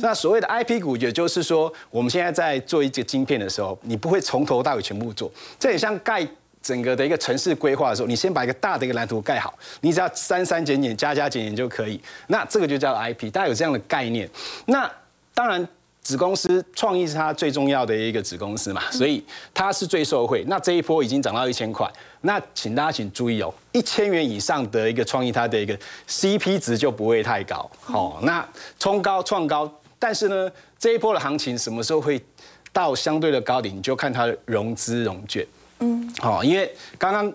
[0.00, 5.30] 那所谓的 IP 股，也就是说，我们现在在做一个晶片的时候，你不会从头到尾全部做。
[5.58, 6.26] 这也像盖
[6.62, 12.00] 整个的一个城市规划的时候，你先把一个大的一个蓝图盖好，你只要删删减减、加加减减就可以。
[12.28, 14.28] 那这个就叫 IP，大家有这样的概念。
[14.66, 14.90] 那
[15.34, 15.66] 当然。
[16.02, 20.42] 子公司创意是它最重要的一个子公司嘛，所以它是最受惠。
[20.48, 21.88] 那这一波已经涨到一千块，
[22.22, 27.70] 那请大家请注意哦，一千元以上的一个创意，它的一个 CP 值就不会太高。
[27.82, 28.44] 好，那
[28.78, 32.18] 冲高创高，但是呢，这一波的行情什么时候会
[32.72, 35.46] 到相对的高点，你就看它的融资融券。
[35.80, 37.32] 嗯，好，因为刚刚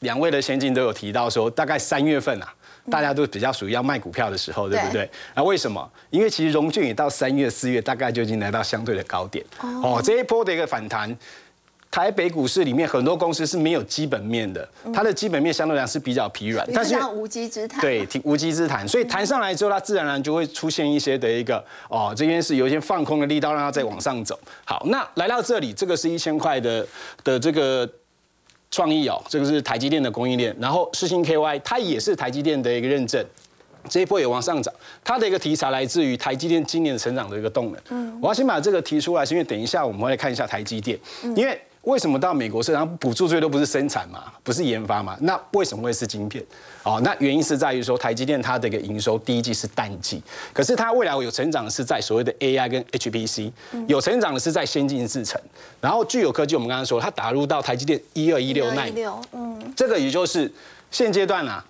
[0.00, 2.52] 两位的先进都有提到说，大概三月份啊。
[2.90, 5.08] 大家都比较属于要卖股票的时候，对不对？
[5.34, 5.90] 那为什么？
[6.10, 9.42] 因为其实融券也到三月、四月，大概就已经来到相对的高点。
[9.82, 11.08] 哦，这一波的一个反弹，
[11.94, 17.80] 台北股市里面很多公司是没有基本面的，它的基本面相对来讲是比较疲软，但是无稽之谈。
[17.80, 18.86] 对，无稽之谈。
[18.88, 24.36] 所以弹上来之后，它自然而然就会出现一些的一个哦，这边是有一些放空的力道，让它再往上走。
[24.64, 26.84] 好，那来到这里，这个是一千块的
[27.22, 27.88] 的这个。
[28.72, 33.24] 创意哦，这个是台积电的供应链，然后世星 KY 它也是台积电的一个认证，
[33.88, 37.80] 这一波也往上涨，它的一个题材来自于台积电今年成长的一个动能。
[37.90, 40.98] 嗯，我要先把这个提出来，是因为等一下我们会来看一下台积电，
[41.36, 41.56] 因为。
[41.84, 45.16] 为什么到美国市场补助最多不是生产嘛，不是研发嘛？
[45.20, 46.42] 那为什么会是晶片？
[46.82, 53.52] 哦，那原因是在于说台积电它的一个营收第一季是淡季，可是它未来有成长的是在所谓的 AI 跟 HPC，
[53.86, 55.40] 有成长的是在先进制程，
[55.80, 60.50] 然后具有科技，我们刚刚说它打入到台积电一二一六奈米，嗯，这个也就是
[60.90, 61.64] 现阶段啊，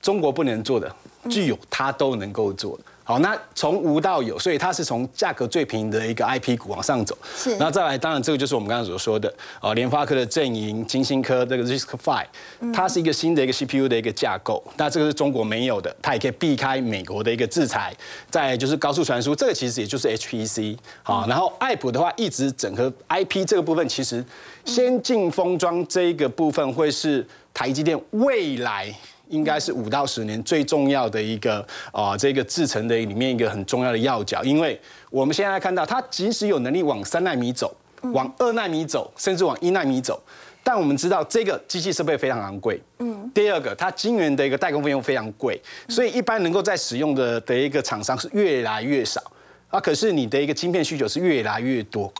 [0.00, 0.94] 中国不能做的，
[1.28, 2.84] 具有它都能够做的。
[3.08, 7.16] 好，那从无到有，所以它是从价格最平的一个 IP 股往上走。
[7.36, 7.56] 是。
[7.56, 14.60] 那再来，当然这个就是我们刚刚所说的，呃，联发科的阵营、金星科这个 RISC-V，它是一个新的一个 CPU 的一个架构。
[14.76, 17.94] 那这个是中国没有的，它也可以避开美国的一个制裁。
[18.28, 20.76] 再就是高速传输，这个其实也就是 HPC。
[21.04, 24.24] 好，然后爱普的话，一直整合 IP 这个部分，其实
[24.64, 28.92] 先进封装这一个部分会是台积电未来。
[29.28, 37.74] 应该是五到十年最重要的一个啊，这个制成的里面一个很重要的要角，因为我们现在看到它即使有能力往三纳米走，
[38.12, 40.22] 往二纳米走，甚至往一纳米走，
[40.62, 42.80] 但我们知道这个机器设备非常昂贵。
[42.98, 43.30] 嗯。
[43.34, 49.20] 第二个，它晶圆的一个代工费用非常贵，所以一般能够在使用的的一个厂商是越来越少
[49.68, 49.78] 啊。
[49.78, 52.12] 可是你的一个晶片需求是越来越多。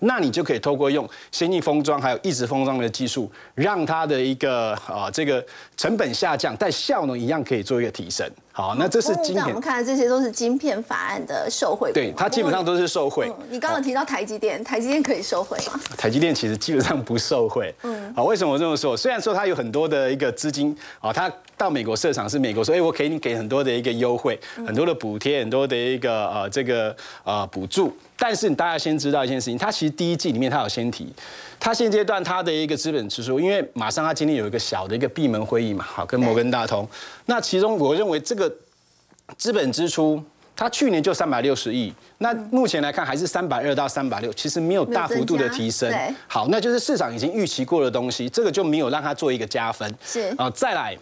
[0.00, 5.44] 那你就可以透过用先进封装还有一直封装的技术，让它的一个啊这个
[5.76, 8.28] 成本下降，但效能一样可以做一个提升。
[8.60, 11.90] 好，那这是今天我们看的这些都是晶片法案的受贿。
[11.92, 13.32] 对，它基本上都是受贿。
[13.48, 15.80] 你刚刚提到台积电，台积电可以受贿吗？
[15.96, 17.74] 台积电其实基本上不受贿。
[17.84, 18.94] 嗯，好，为什么这么说？
[18.94, 26.94] 虽然说它有很多的一个资金，啊，它到美国设厂是美国说，哎，我给你给很多的一个优惠，很多的补贴，很多的一个呃这个
[27.24, 27.96] 呃补助。
[28.18, 31.10] 但是你大家先知道一件事情，它其实第一季里面它有先提，
[31.60, 36.88] 它现阶段它的一个资本支出，因为马上它今天有一个小的一个闭门会议嘛，好，跟摩根大通。
[37.26, 38.50] 那其中我认为这个
[39.36, 40.20] 资本支出，
[40.56, 45.92] 它去年就三百六十亿，那目前来看还是三百二到三百六，其实没有大幅度的提升。
[46.26, 49.94] 好，那就是市场已经预期过的东西，这个就没有让它做一个加分。
[50.02, 50.96] 是啊，再来。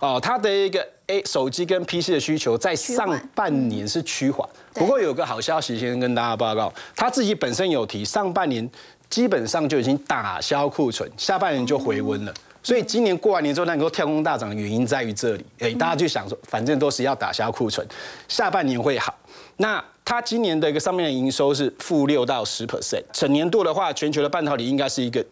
[0.00, 8.68] 哦，它的一个 A 手机跟 PC 的需求在上半年是趋缓，不过有个好消息先跟大家报告，他自己本身有提，上半年
[9.10, 12.34] 基本上就已经打消库存，下半年就回温了。
[12.62, 17.86] 所以今年过完年之后能够跳空大涨的原因在于这里，哎，大家就想说，反正都是要打消库存，
[18.28, 19.14] 下半年会好。
[19.56, 25.24] 那它今年的一个上面的营收是负六到十 percent，整年度的话，全球的半导体应该是一个。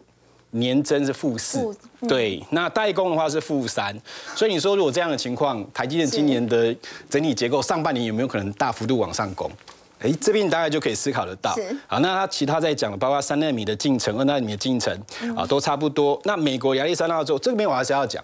[0.51, 1.59] 年增是负四，
[2.07, 3.93] 对，那代工的话是负三，
[4.33, 6.73] 所以你说如果这样的情况，台积电今年的
[7.09, 9.51] 整体结构上半年有没有可能大幅度往上攻？
[9.99, 11.55] 哎，这边大概就可以思考得到。
[11.87, 14.95] 好，那他其他在讲的，包括三纳米的进程、二纳米的进程
[15.35, 16.19] 啊，都差不多。
[16.23, 18.23] 那美国亚利桑那州这边我还是要讲，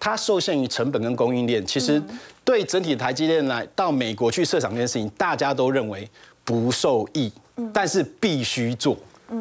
[0.00, 2.02] 它受限于成本跟供应链，其实
[2.44, 6.08] 对整体台积电来到美国去设厂这件事情，大家都认为
[6.44, 7.32] 不受益，
[7.72, 8.96] 但是必须做。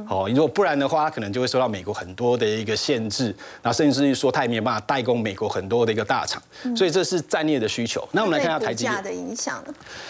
[0.08, 3.26] 好，你如果不然的话，他可能就会受到美国很多的一个限制，
[3.62, 6.42] 然后甚至于说他也没有办法代工美国很多的一个大厂，
[6.76, 8.08] 所以这是战略的需求。
[8.12, 9.64] 那我们来看一下台积电的影响。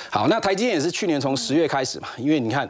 [0.10, 2.70] 好，那台积电也是去年从十月开始嘛，因为你看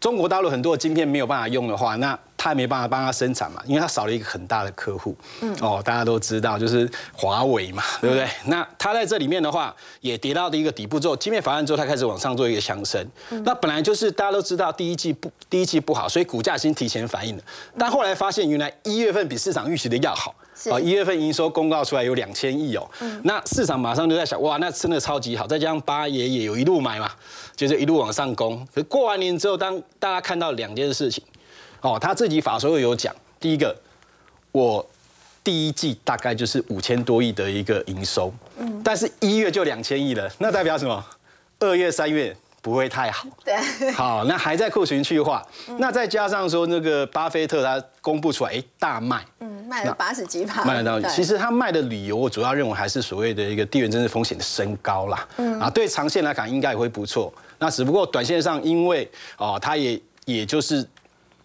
[0.00, 5.16] 中国大陆很多的晶片没有办法用的话，那他也没办法帮他生产嘛，因为他少了一个很大的客户。
[5.40, 8.28] 嗯，哦，大家都知道就是华为嘛，对不对？
[8.44, 13.02] 那他在这里面的话，也跌到的一个底部之后，晶片法案之后，他开始往上做一个强升。
[13.44, 17.42] 那本来就是大家都知道第一季不第一季不好，所以股价先提前反应了。
[17.78, 20.34] 但后来发现，原来一月份比市场预期的要好。
[20.70, 22.88] 啊，一月份营收公告出来有两千亿哦，
[23.24, 27.10] 那市场马上就在想，哇，那真的超级好，再加上八爷也有一路买嘛，
[27.56, 28.66] 就是一路往上攻。
[28.74, 31.22] 可过完年之后，当大家看到两件事情，
[31.80, 33.74] 哦，他自己法说有讲，第一个，
[34.52, 34.84] 我
[35.42, 41.04] 第一季大概就是五千多亿的一个营收，嗯，但是一月就两千亿了，那代表什么？
[41.60, 42.36] 二月、三月。
[42.64, 45.46] 不会太好，对，好，那还在库存去化，
[45.76, 60.86] 那再加上说那个巴菲特他公布出来，哎，大卖，嗯，卖了八十几卖了到，其实他卖的理由，我主要认为还是所谓的一个地缘政治风险的升高啦，嗯，啊，对长线来讲应该也会不错，那只不过短线上，因为哦，他也也就是。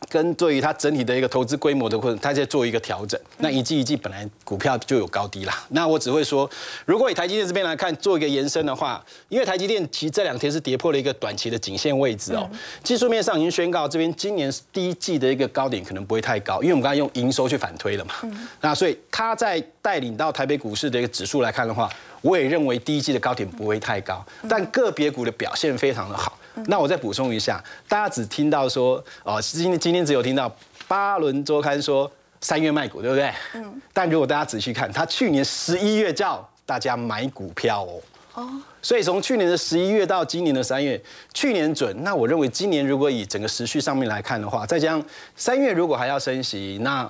[0.08, 3.20] 跟对于它整体的一个投资规模的过程，它在做一个调整。
[3.40, 5.64] 那一季一季本来股票就有高低啦。
[5.70, 6.50] 那我只会说，
[6.86, 12.50] 如果以台积电这边来看，做一个延伸的话，因为台积电其实这两天是跌破了一个短期的颈线位置哦。
[12.84, 18.14] 技术面上已经宣告，这边今年第一季的一个高点可能不会太高，因为我们刚才用营收去反推了嘛。
[18.62, 21.90] 那所以它在带领到台北股市的一个指数来看的话，
[22.22, 26.39] 我也认为第一季的高点不会太高，但个别股的表现非常的好。
[26.68, 30.54] 那我再补充一下，大家只听到说，哦，今天今天只有听到
[30.88, 33.32] 巴伦周刊说三月卖股，对不对？
[33.54, 33.82] 嗯。
[33.94, 38.02] 但如果大家仔细看，他去年十一月叫大家买股票哦。
[38.36, 38.62] 哦。
[38.82, 41.02] 所以从去年的十一月到今年的三月，
[41.34, 42.04] 去年准。
[42.04, 45.04] 那我认为今年如果以整个时序上面来看的话，再加上
[45.36, 47.10] 三月如果还要升息，那。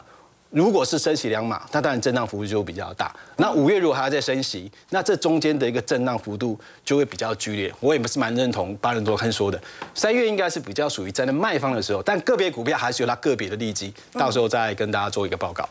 [0.51, 3.15] 如果是升息两码，那当然震荡幅度就比较大。
[3.37, 7.71] 那五月如果还要再升息，那这中间的一个震荡幅度就会比较剧烈。
[7.79, 9.61] 我也不是蛮认同巴伦多看说的，
[9.93, 15.67] 三月应该是比较属于站在卖方的时候，但个别股票还是有它个别的利基，到时候再跟大家做一个报告。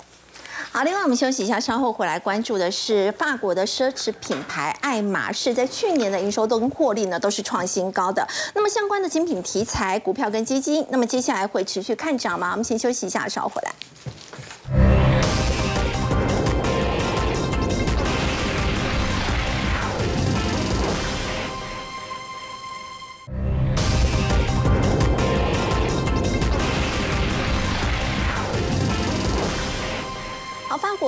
[0.71, 8.25] 好，另外我们休息一下，稍后回来关注的是法国的奢侈品牌爱马仕，在去年的营收都跟获利呢都是创新高的。
[8.55, 12.51] 那么相关的精品题材股票跟基金，那么接下来会持续看涨吗？
[12.53, 13.73] 我们先休息一下，稍后回来。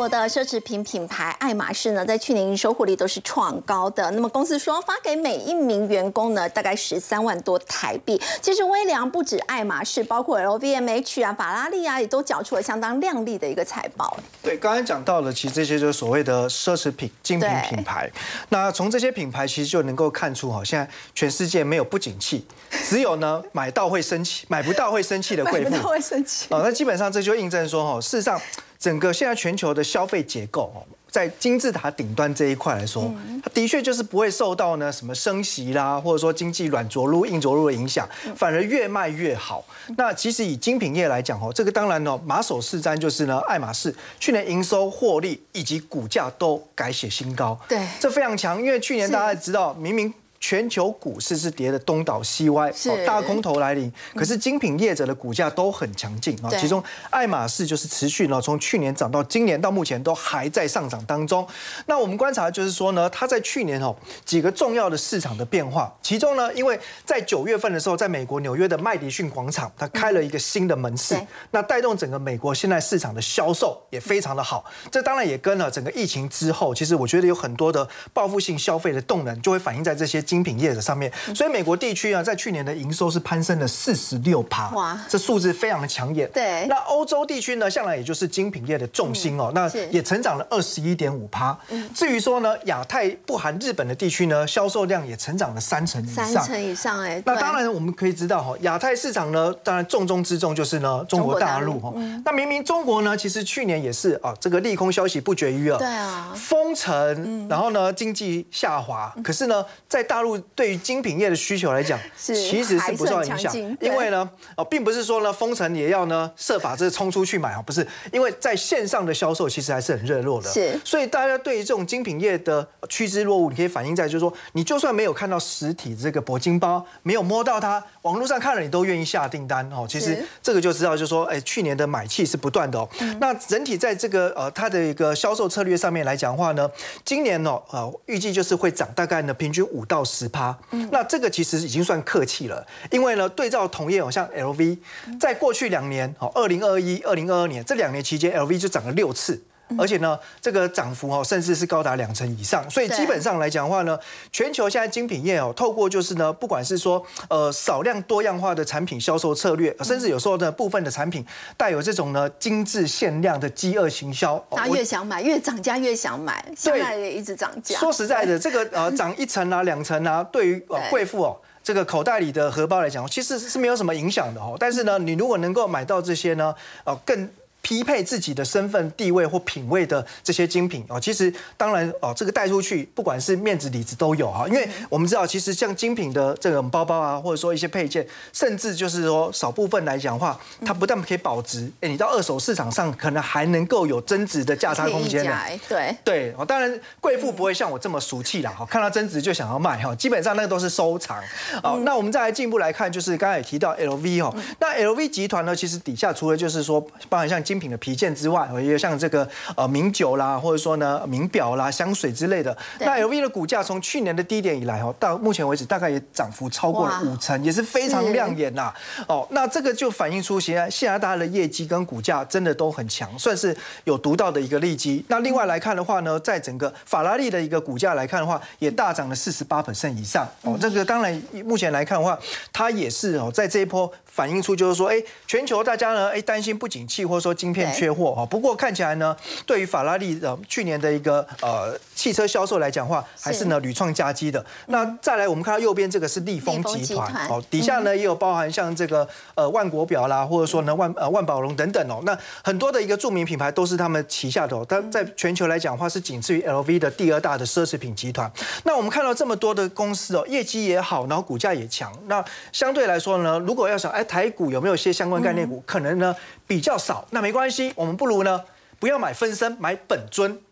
[0.01, 4.11] 国的奢侈品品牌爱马仕呢，在去年营收获利都是创高的。
[4.13, 8.19] 那么公司说发给每一名员工呢，大概十三万多台币。
[8.41, 14.17] 其实微良不止爱马仕，包括 LVMH 啊、法拉利啊，也都缴出了相当亮丽的一个财报。
[14.43, 18.11] 对，刚才讲到了，其实这些就是所谓的奢侈品精品品牌。
[18.49, 22.47] 那从这些品牌其实就能够看出，哈，现在全世界没有不景气，
[22.89, 25.69] 只有呢买到会生气，买不到会生气的贵妇。
[25.77, 26.47] 买不到会生气。
[26.49, 28.41] 哦，那基本上这就印证说，哈，事实上。
[28.81, 33.13] 整个现在全球的消费结构哦，在金字塔顶端这一块来说，
[33.43, 39.63] 它的确就是不会受到呢什么升息啦，或者说经济软着陆、硬着陆的影响，反而越卖越好。
[39.99, 48.59] 那其实以精品业来讲哦，这个当然呢马首是瞻就是呢爱马仕去年营收、获利以及股价都改写新高，对，这非常强。
[48.59, 50.13] 因为去年大家知道，明明。
[50.41, 52.73] 全球股市是跌的东倒西歪，
[53.07, 53.93] 大空头来临。
[54.15, 61.47] 可是精品业者的股价都很强劲啊，其中爱马仕就是持续呢，从去年涨到今年到目前都还在上涨当中。
[61.87, 71.15] 那我们观察就是说呢，它在去年哦几个重要的市场的变化，其中呢，因为在九月份的时候，在美国纽约的麦迪逊广场，它开了一个新的门市，
[71.51, 74.65] 那带动整个美国现在市场的销售也非常的好。
[74.91, 80.25] 这当然也跟了整个疫情之后，其实我觉得有很多的报复性消费的动能，就会反映在这些。
[80.31, 86.31] 精品业的上面，所以美国地区啊，在去年的营收是攀升了四十六趴，哇，这数字非常的抢眼。
[86.33, 91.59] 对，那欧洲地区呢，向来也就是精品业的重心哦，那也成长了二十一点五趴。
[91.93, 96.29] 至于说呢，亚太不含日本的地区呢，销售量也成长了三成以上。
[96.29, 101.93] 三成以上，哎，那当然我们可以知道哈，亚太市场呢，当然重中之重就是呢中国大陆哈。
[102.25, 129.87] 那明明中国呢，其实去年也是啊，这个利空消息不绝于耳，对啊，封城，然后呢经济下滑，可是呢在大陆对于精品业的需求来讲，其实是不受影响，因为呢，哦，并不是说呢，封城也要呢设法这冲出去买啊，不是，因为在线上的销售其实还是很热络的，是，所以大家对于这种精品业的趋之若鹜，你可以反映在就是说，你就算没有看到实体这个铂金包，没有摸到它，网络上看了你都愿意下订单哦。
[129.89, 132.89] 其实这个就知道，就是说，哎，去年的买气是不断的哦。
[133.21, 136.69] 那整体在这个呃它的一个销售策略上面来讲的话呢，
[137.05, 140.05] 今年呢，呃，预计就是会涨大概呢平均五到。
[140.11, 140.57] 十趴。
[140.91, 144.79] 那这个其实已经算客气了，因为呢，对照同业哦，像 LV，
[145.21, 149.41] 在过去两年，哦，二零二一、二零二二年这两年期间，LV 就涨了六次。
[149.79, 152.69] 而且呢，这个涨幅哦，甚至是高达两成以上。
[152.71, 153.99] 所以基本上来讲的话呢，
[154.33, 161.25] 全球现在精品业哦，透过就是呢，不管是说呃少量多样化的产品销售策略，甚至有时候呢部分的产品
[161.57, 167.79] 带有这种呢精致限量的饥饿行销，他越想买，越涨价越想买，现在也一直涨价。
[167.79, 174.57] 说实在的，这个呃 涨一层啊两层啊，对于呃贵妇哦这个口袋里的荷包来讲，其实是没有什么影响的哦。
[174.59, 176.55] 但是呢，你如果能够买到这些呢，
[176.85, 177.29] 哦更。
[177.63, 180.85] 匹配自己的身份地位或品味的这些精品。
[180.89, 195.39] 哦，其实当然哦，这个带出去不管是面子里子都有哈，因为我们知道其实像精品的这种包包啊，或者说一些配件，甚至就是说少部分来讲话，它不但可以保值，哎，你到二手市场上可能还能够有增值的价差空间呢。
[195.69, 195.97] 对。
[196.05, 201.19] 对哦，当然贵妇不会像我这么俗气啦，哈，看到增值就想要卖哈，基本上那个都是收藏。
[201.63, 201.81] 哦。
[201.85, 212.57] 那我们再来进一步来看，就是刚才也提到 LV 哦，那 LV 集团呢，其实底下除了就是说，包含像精品的皮件之外，也有像这个呃名酒啦，或者说呢名表啦、香水之类的。
[212.79, 218.73] 那 LV 的股价从去年的低点以来哦，到目前为止大概也涨幅超过了五成，也是非常亮眼呐。
[219.09, 225.05] 哦，那这个就反映出现在现在大家的业绩跟股价真的都很强，算是有独到的一个利基。
[225.09, 229.61] 那另外来看的话呢，在整个法拉利的一个股价来看的话，也大涨了四十八
[229.97, 230.25] 以上。
[230.43, 232.17] 哦，这个当然目前来看的话，
[232.53, 237.73] 它也是哦，在这一波反映出就是说，哎，全球大家呢，哎担心不景气，或者说晶片。
[237.73, 239.17] 缺货哈，不过看起来呢，
[239.47, 244.43] 对于法拉利的去年的一个呃汽车销售来讲话，还是呢屡创佳绩的。
[244.69, 252.01] 那再来，我们看到右边这个是利丰集团哦，底下呢也有包含像这个呃万国表啦，或者说呢万呃万宝龙等等哦。
[252.05, 254.65] 那很多的一个著名品牌都是他们旗下的哦。
[254.67, 258.33] 但在全球来讲话，是仅次于 LV 的第二大的奢侈品集团。
[258.65, 261.93] 那我们看到这么多的公司哦，业绩也好，然后股价也强。
[262.07, 267.07] 那相对来说呢，如果要想哎台股有没有一些相关概念股，可能呢比较少。
[267.11, 267.71] 那没关系。
[267.77, 268.43] 我们不如呢，
[268.79, 270.50] 不要买分身，买本尊哦。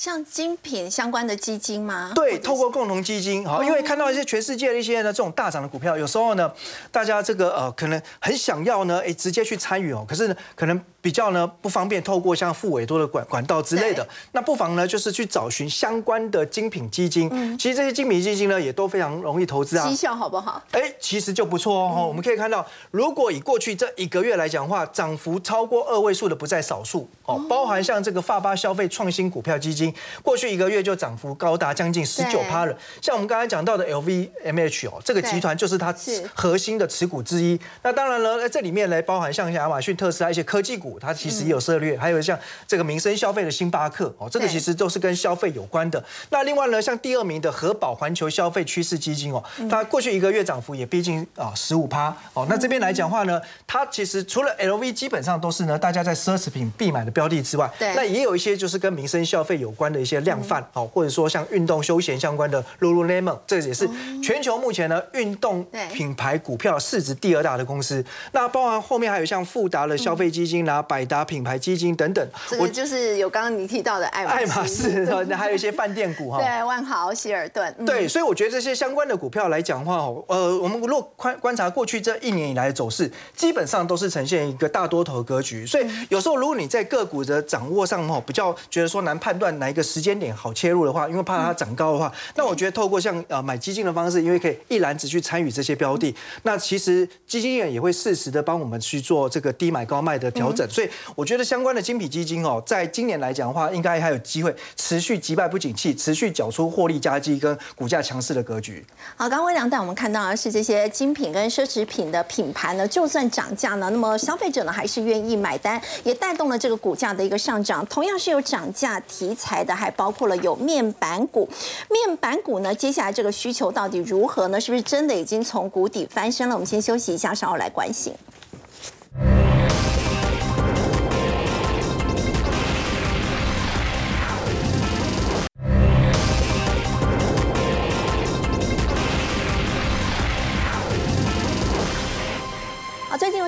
[0.00, 2.12] 像精品相关的基金吗？
[2.14, 6.50] 对，透过共同基金，好，因为看到一些全世界的一些呢这种大涨的股票，有时候呢，
[6.90, 10.80] 大家这个呃可能很想要呢，哎，直接去参与哦，可是呢可能。
[11.00, 17.30] 比较呢不方便透过像付委托的管管道之类的，那不妨呢就是去找寻相关的精品基金。
[17.58, 20.62] 其实这些精品基金呢也都非常容易投资啊，绩效好不好？
[20.72, 22.06] 哎，其实就不错哦。
[22.06, 27.42] 我们可以看到，如果以过去这一个月来讲话，涨幅超过二位数的不在少数哦。
[27.48, 32.76] 包含像这个发巴消费创新股票基金，过去一个月就涨幅高达将近十九趴了。
[33.00, 35.94] 像我们刚才讲到的 LVMH 哦，这个集团就是它
[36.34, 37.58] 核心的持股之一。
[37.82, 40.89] 那当然了，在这里面来包含像亚马逊、特斯拉一些科技股。
[40.98, 46.02] 它其实也有策略，还有像这个民生消费的星巴克哦，这个其实都是跟消费有关的。
[46.30, 52.46] 那另外呢，像第二名的核保环球消费趋势基金哦，它过去一个月涨幅也逼近啊十五趴哦。
[52.48, 63.88] 那这边来讲话呢，它其实除了 LV 基本上都是呢大家在奢侈品必买的标的之外，那也有一些就是跟民生消费有关的一些量贩哦，或者说像运动休闲相关的 Lululemon，这也是
[64.22, 68.04] 全球目前呢运动品牌股票市值第二大的公司。
[68.32, 70.79] 那包含后面还有像富达的消费基金啦。
[70.82, 72.26] 百达品牌基金等等，
[72.58, 79.96] 我就是有刚刚你提到的爱爱马仕， 那还有一些饭店股哈，对，万豪、希尔顿，对，所以我觉得这些相关的股票来讲的话，
[80.28, 85.66] 呃，我们如果观观察过去这一年以来的走势，基本上都是呈现一个大多头格局。
[85.66, 100.66] 所以有时候如果你在个股的掌握上哈，比较觉得说难判断哪一个时间点好切入的话，因为怕它涨高的话，那我觉得透过像呃买基金的方式，因为可以一篮子去参与这些标的，那其实基金业也会适时的帮我们去做这个低买高卖的调整。
[100.70, 108.84] 所以我觉得相关的精品基金哦，在今年来讲的话，应该还有机会持续击败不景气，持续缴出获利佳绩跟股价强势的格局。
[109.16, 117.84] 好，刚刚微良带我们看到的是这些精品跟奢侈品的品牌呢，就算涨价呢，那么消费者呢还是愿意买单，也带动了这个股价的一个上涨。
[117.86, 121.48] 同样是有涨价题材的，还包括了有面板股。
[121.90, 124.60] 面板股呢，接下来这个需求到底如何呢？
[124.60, 126.54] 是不是真的已经从谷底翻身了？
[126.54, 128.12] 我们先休息一下，稍后来关心。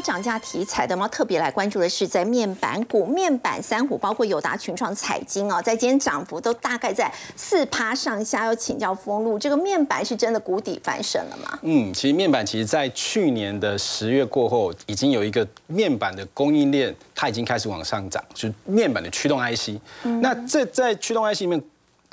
[0.00, 8.44] 涨价题材的，我们特别来关注的是在面板股、面板三虎，包括友达、群创、彩晶哦，在今天涨幅都大概在四趴上下。
[8.44, 11.58] 要请教封路，这个面板是真的谷底翻身了吗？
[11.62, 19.80] 嗯，其实面板其实在去年的十月过后，已经有一个面板的供应链，它已经开始往上涨，就是面板的驱动 IC。
[20.20, 21.62] 那这在驱动 IC 里面。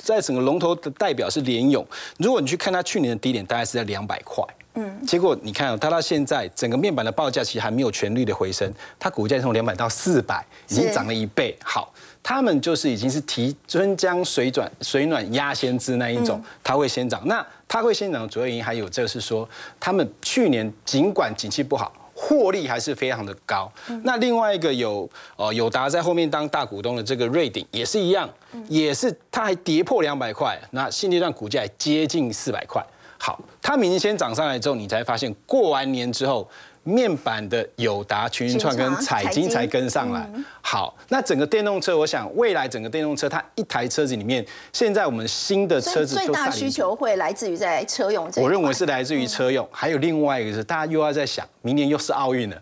[0.02, 4.42] 在整个龙头的代表是联勇，如果你去看它去年的低点，大概是在两百块。
[4.74, 11.56] 嗯，结果你看，它到现在整个面板的报价其实还没有全力的回升，它股价从两百到四百，已经涨了一倍。
[11.64, 11.92] 好，
[12.22, 17.20] 他们就是已经是提春江水转水暖鸭先知那一种，它会先涨。
[17.26, 19.48] 那它会先涨的主要原因还有这个是说，
[19.78, 21.92] 他们去年尽管景气不好。
[22.22, 23.72] 获利还是非常的高。
[24.04, 28.28] 那另外一个有呃友达在后面当大股东的这个瑞鼎也是一样，
[28.68, 32.84] 也是它还跌破两百块，那现阶段股价接近四百块。
[33.20, 36.48] 好，它明先涨上来之后，你才发现过完年之后。
[36.82, 40.26] 面板的友达、群云创跟彩晶才跟上来。
[40.62, 48.26] 好，那整个电动车，我想未来整个电动车，它一台车子里面，现在我们新的车子最大需求会来自于在车用。
[48.36, 52.56] 我认为是来自于车用，还有另外一个是，大家又要在想，明年又是奥运了。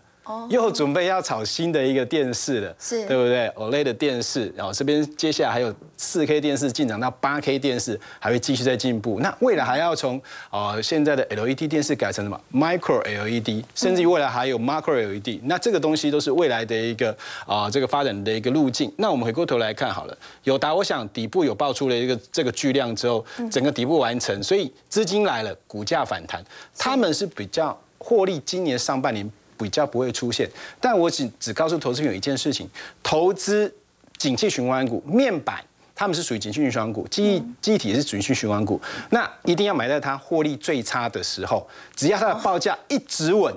[0.49, 9.19] 又准备要炒新的一个电视了，是对不对？OLED 的电视，然后这边接下来还有四 K 电视进展到八 K 电视，还会继续在进步。
[9.21, 15.39] 那未来还要从呃现在的 LED 电视改成什么 Micro LED，甚至于未来还有 Macro LED。
[15.43, 17.15] 那这个东西都是未来的一个
[17.45, 18.91] 啊这个发展的一个路径。
[18.97, 26.43] 那我们回过头来看好了，友达我想底部有爆出了一个这个巨量之后，整个底部完成，所以资金来了，股价反弹，
[26.77, 29.29] 他们是比较获利，今年上半年。
[29.59, 30.49] 比较不会出现，
[30.79, 32.67] 但我只只告诉投资人有一件事情：
[33.03, 33.71] 投资
[34.17, 35.61] 景气循环股、面板，
[35.93, 43.53] 他们是属于景气循环股，记忆记忆体是景气循环股，那一定要买在它获利最差的时候，只要它的报价一直稳，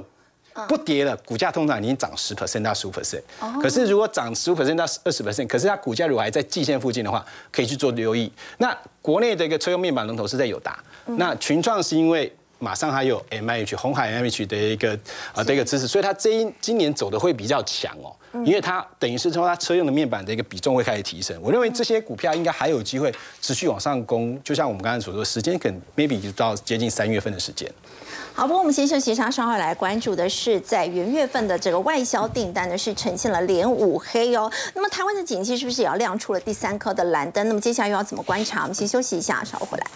[0.67, 3.23] 不跌了，股价通常已经涨十 percent 到十五 percent。
[3.63, 8.31] 可是如果涨十五 percent 到二十 percent，可是它股价如果还在季线附近的话，可以去做留意。
[8.59, 12.33] 那国内的一个车用面板龙头是在友达，那群创是因为。
[12.63, 14.97] 马上还有 M H 红海 M H 的一个
[15.35, 21.37] 啊的一个支持，所以它这一今年走的会比较强哦，因为它等于是说它车用的面板的一个比重会开始提升。
[21.43, 27.69] 我认为这些股票应该还有机会持续往上攻，就像我们刚才所说，时间可能 maybe 就到接近三月份的时间。
[28.33, 34.51] 好，不过我们先休息一下，稍后来关注的是在元月份的这个外销订单呢，是呈现了连五黑哦。
[34.75, 37.47] 那么台湾的景气是不是也要亮出了第三颗的蓝灯？
[37.49, 38.63] 那么接下来又要怎么观察？
[38.63, 39.87] 我们先休息一下，稍后回来。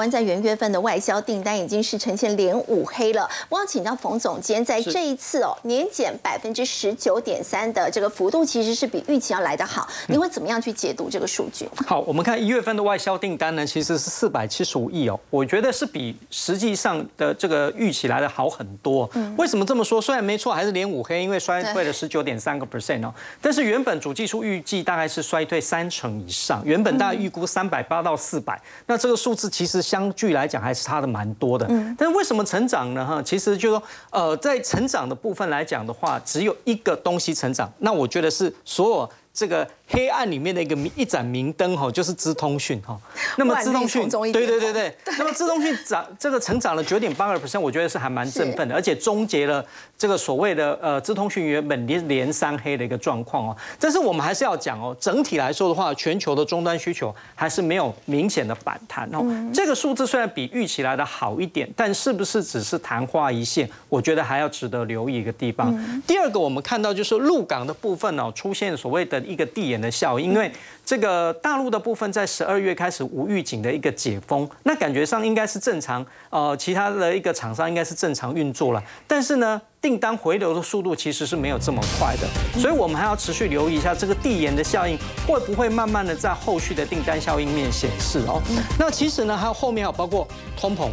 [0.00, 3.28] 湾在元月份的外销订单已经是呈现连五黑了。
[3.50, 9.86] 我要请教冯总监，在这一次哦年减百分之十九点三的这个幅度，其实是比预期要来得好。
[10.08, 11.68] 你会怎么样去解读这个数据？
[11.86, 15.20] 好，我们看一月份的外销订单呢，其实是四百七十五亿哦。
[15.28, 19.08] 我觉得是比实际上的这个预期来的好很多。
[19.14, 20.00] 嗯为什么这么说？
[20.00, 23.12] 虽然没错，还是连五黑，因为衰退了十九点三个 percent 哦。
[23.42, 29.82] 但是原本主技术预计大概是衰退三成以上，原本大概预估三百八到四百，那这个数字其实。
[29.90, 33.04] 相距来讲还是差的蛮多的，嗯，但是为什么成长呢？
[33.04, 39.66] 哈，其实就说，呃，在成长的部分来讲的话，只有一个东西成长，那我觉得是所有这个。
[39.92, 42.96] 黑暗里面的一个一盏明灯哈，就是资通讯哈。
[43.36, 44.96] 那么资通讯，对对对对。
[45.18, 49.66] 那么资通讯涨这个成长了九点八二 percent，我觉得是还蛮振奋的，而且终结了
[49.98, 53.56] 这个所谓的呃资通讯原本连连三黑的一个状况哦。
[53.80, 59.26] 但是我们还是要讲哦，整体来说的话，全球的终端需求还是没有明显的反弹哦。
[59.52, 63.68] 这个数字虽然比预期来的好一点，但是不是只是昙花一现？
[63.88, 65.76] 我觉得还要值得留意一个地方。
[66.06, 69.80] 第二个，我们看到就是陆港的部分哦，出现所谓的一个递延。
[69.80, 70.52] 的效应，因为
[70.84, 88.42] 这个大陆的部分在十二月开始无预警的一个解封，那感觉上应该是正常，呃，其他的一个厂商应该是正常运作了，但是呢，订单回流的速度其实是没有这么快的，所以我们还要持续留意一下这个递延的效应会不会慢慢的在后续的订单效应面显示哦。
[88.78, 90.90] 那其实呢，还有后面还有包括通膨。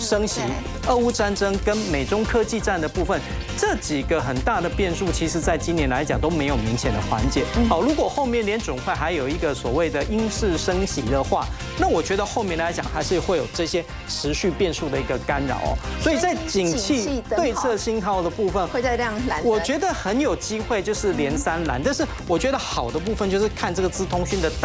[0.00, 0.40] 升息、
[0.88, 3.20] 俄乌战争跟美中科技战的部分，
[3.56, 7.44] 这几个很大的变数，其实在今年来讲都没有明显的缓解。
[7.68, 11.46] 好，如果后面联准会还有一个所谓的英式升息的话，
[11.78, 15.76] 那我觉得后面来讲还是会有这些持续变数的一个干扰哦。
[16.02, 21.80] 所以在景气对策信号的部分会在亮蓝，我觉得很有机会就是连三蓝。
[21.82, 24.58] 但是我觉得好的部分就是看这个资通讯的带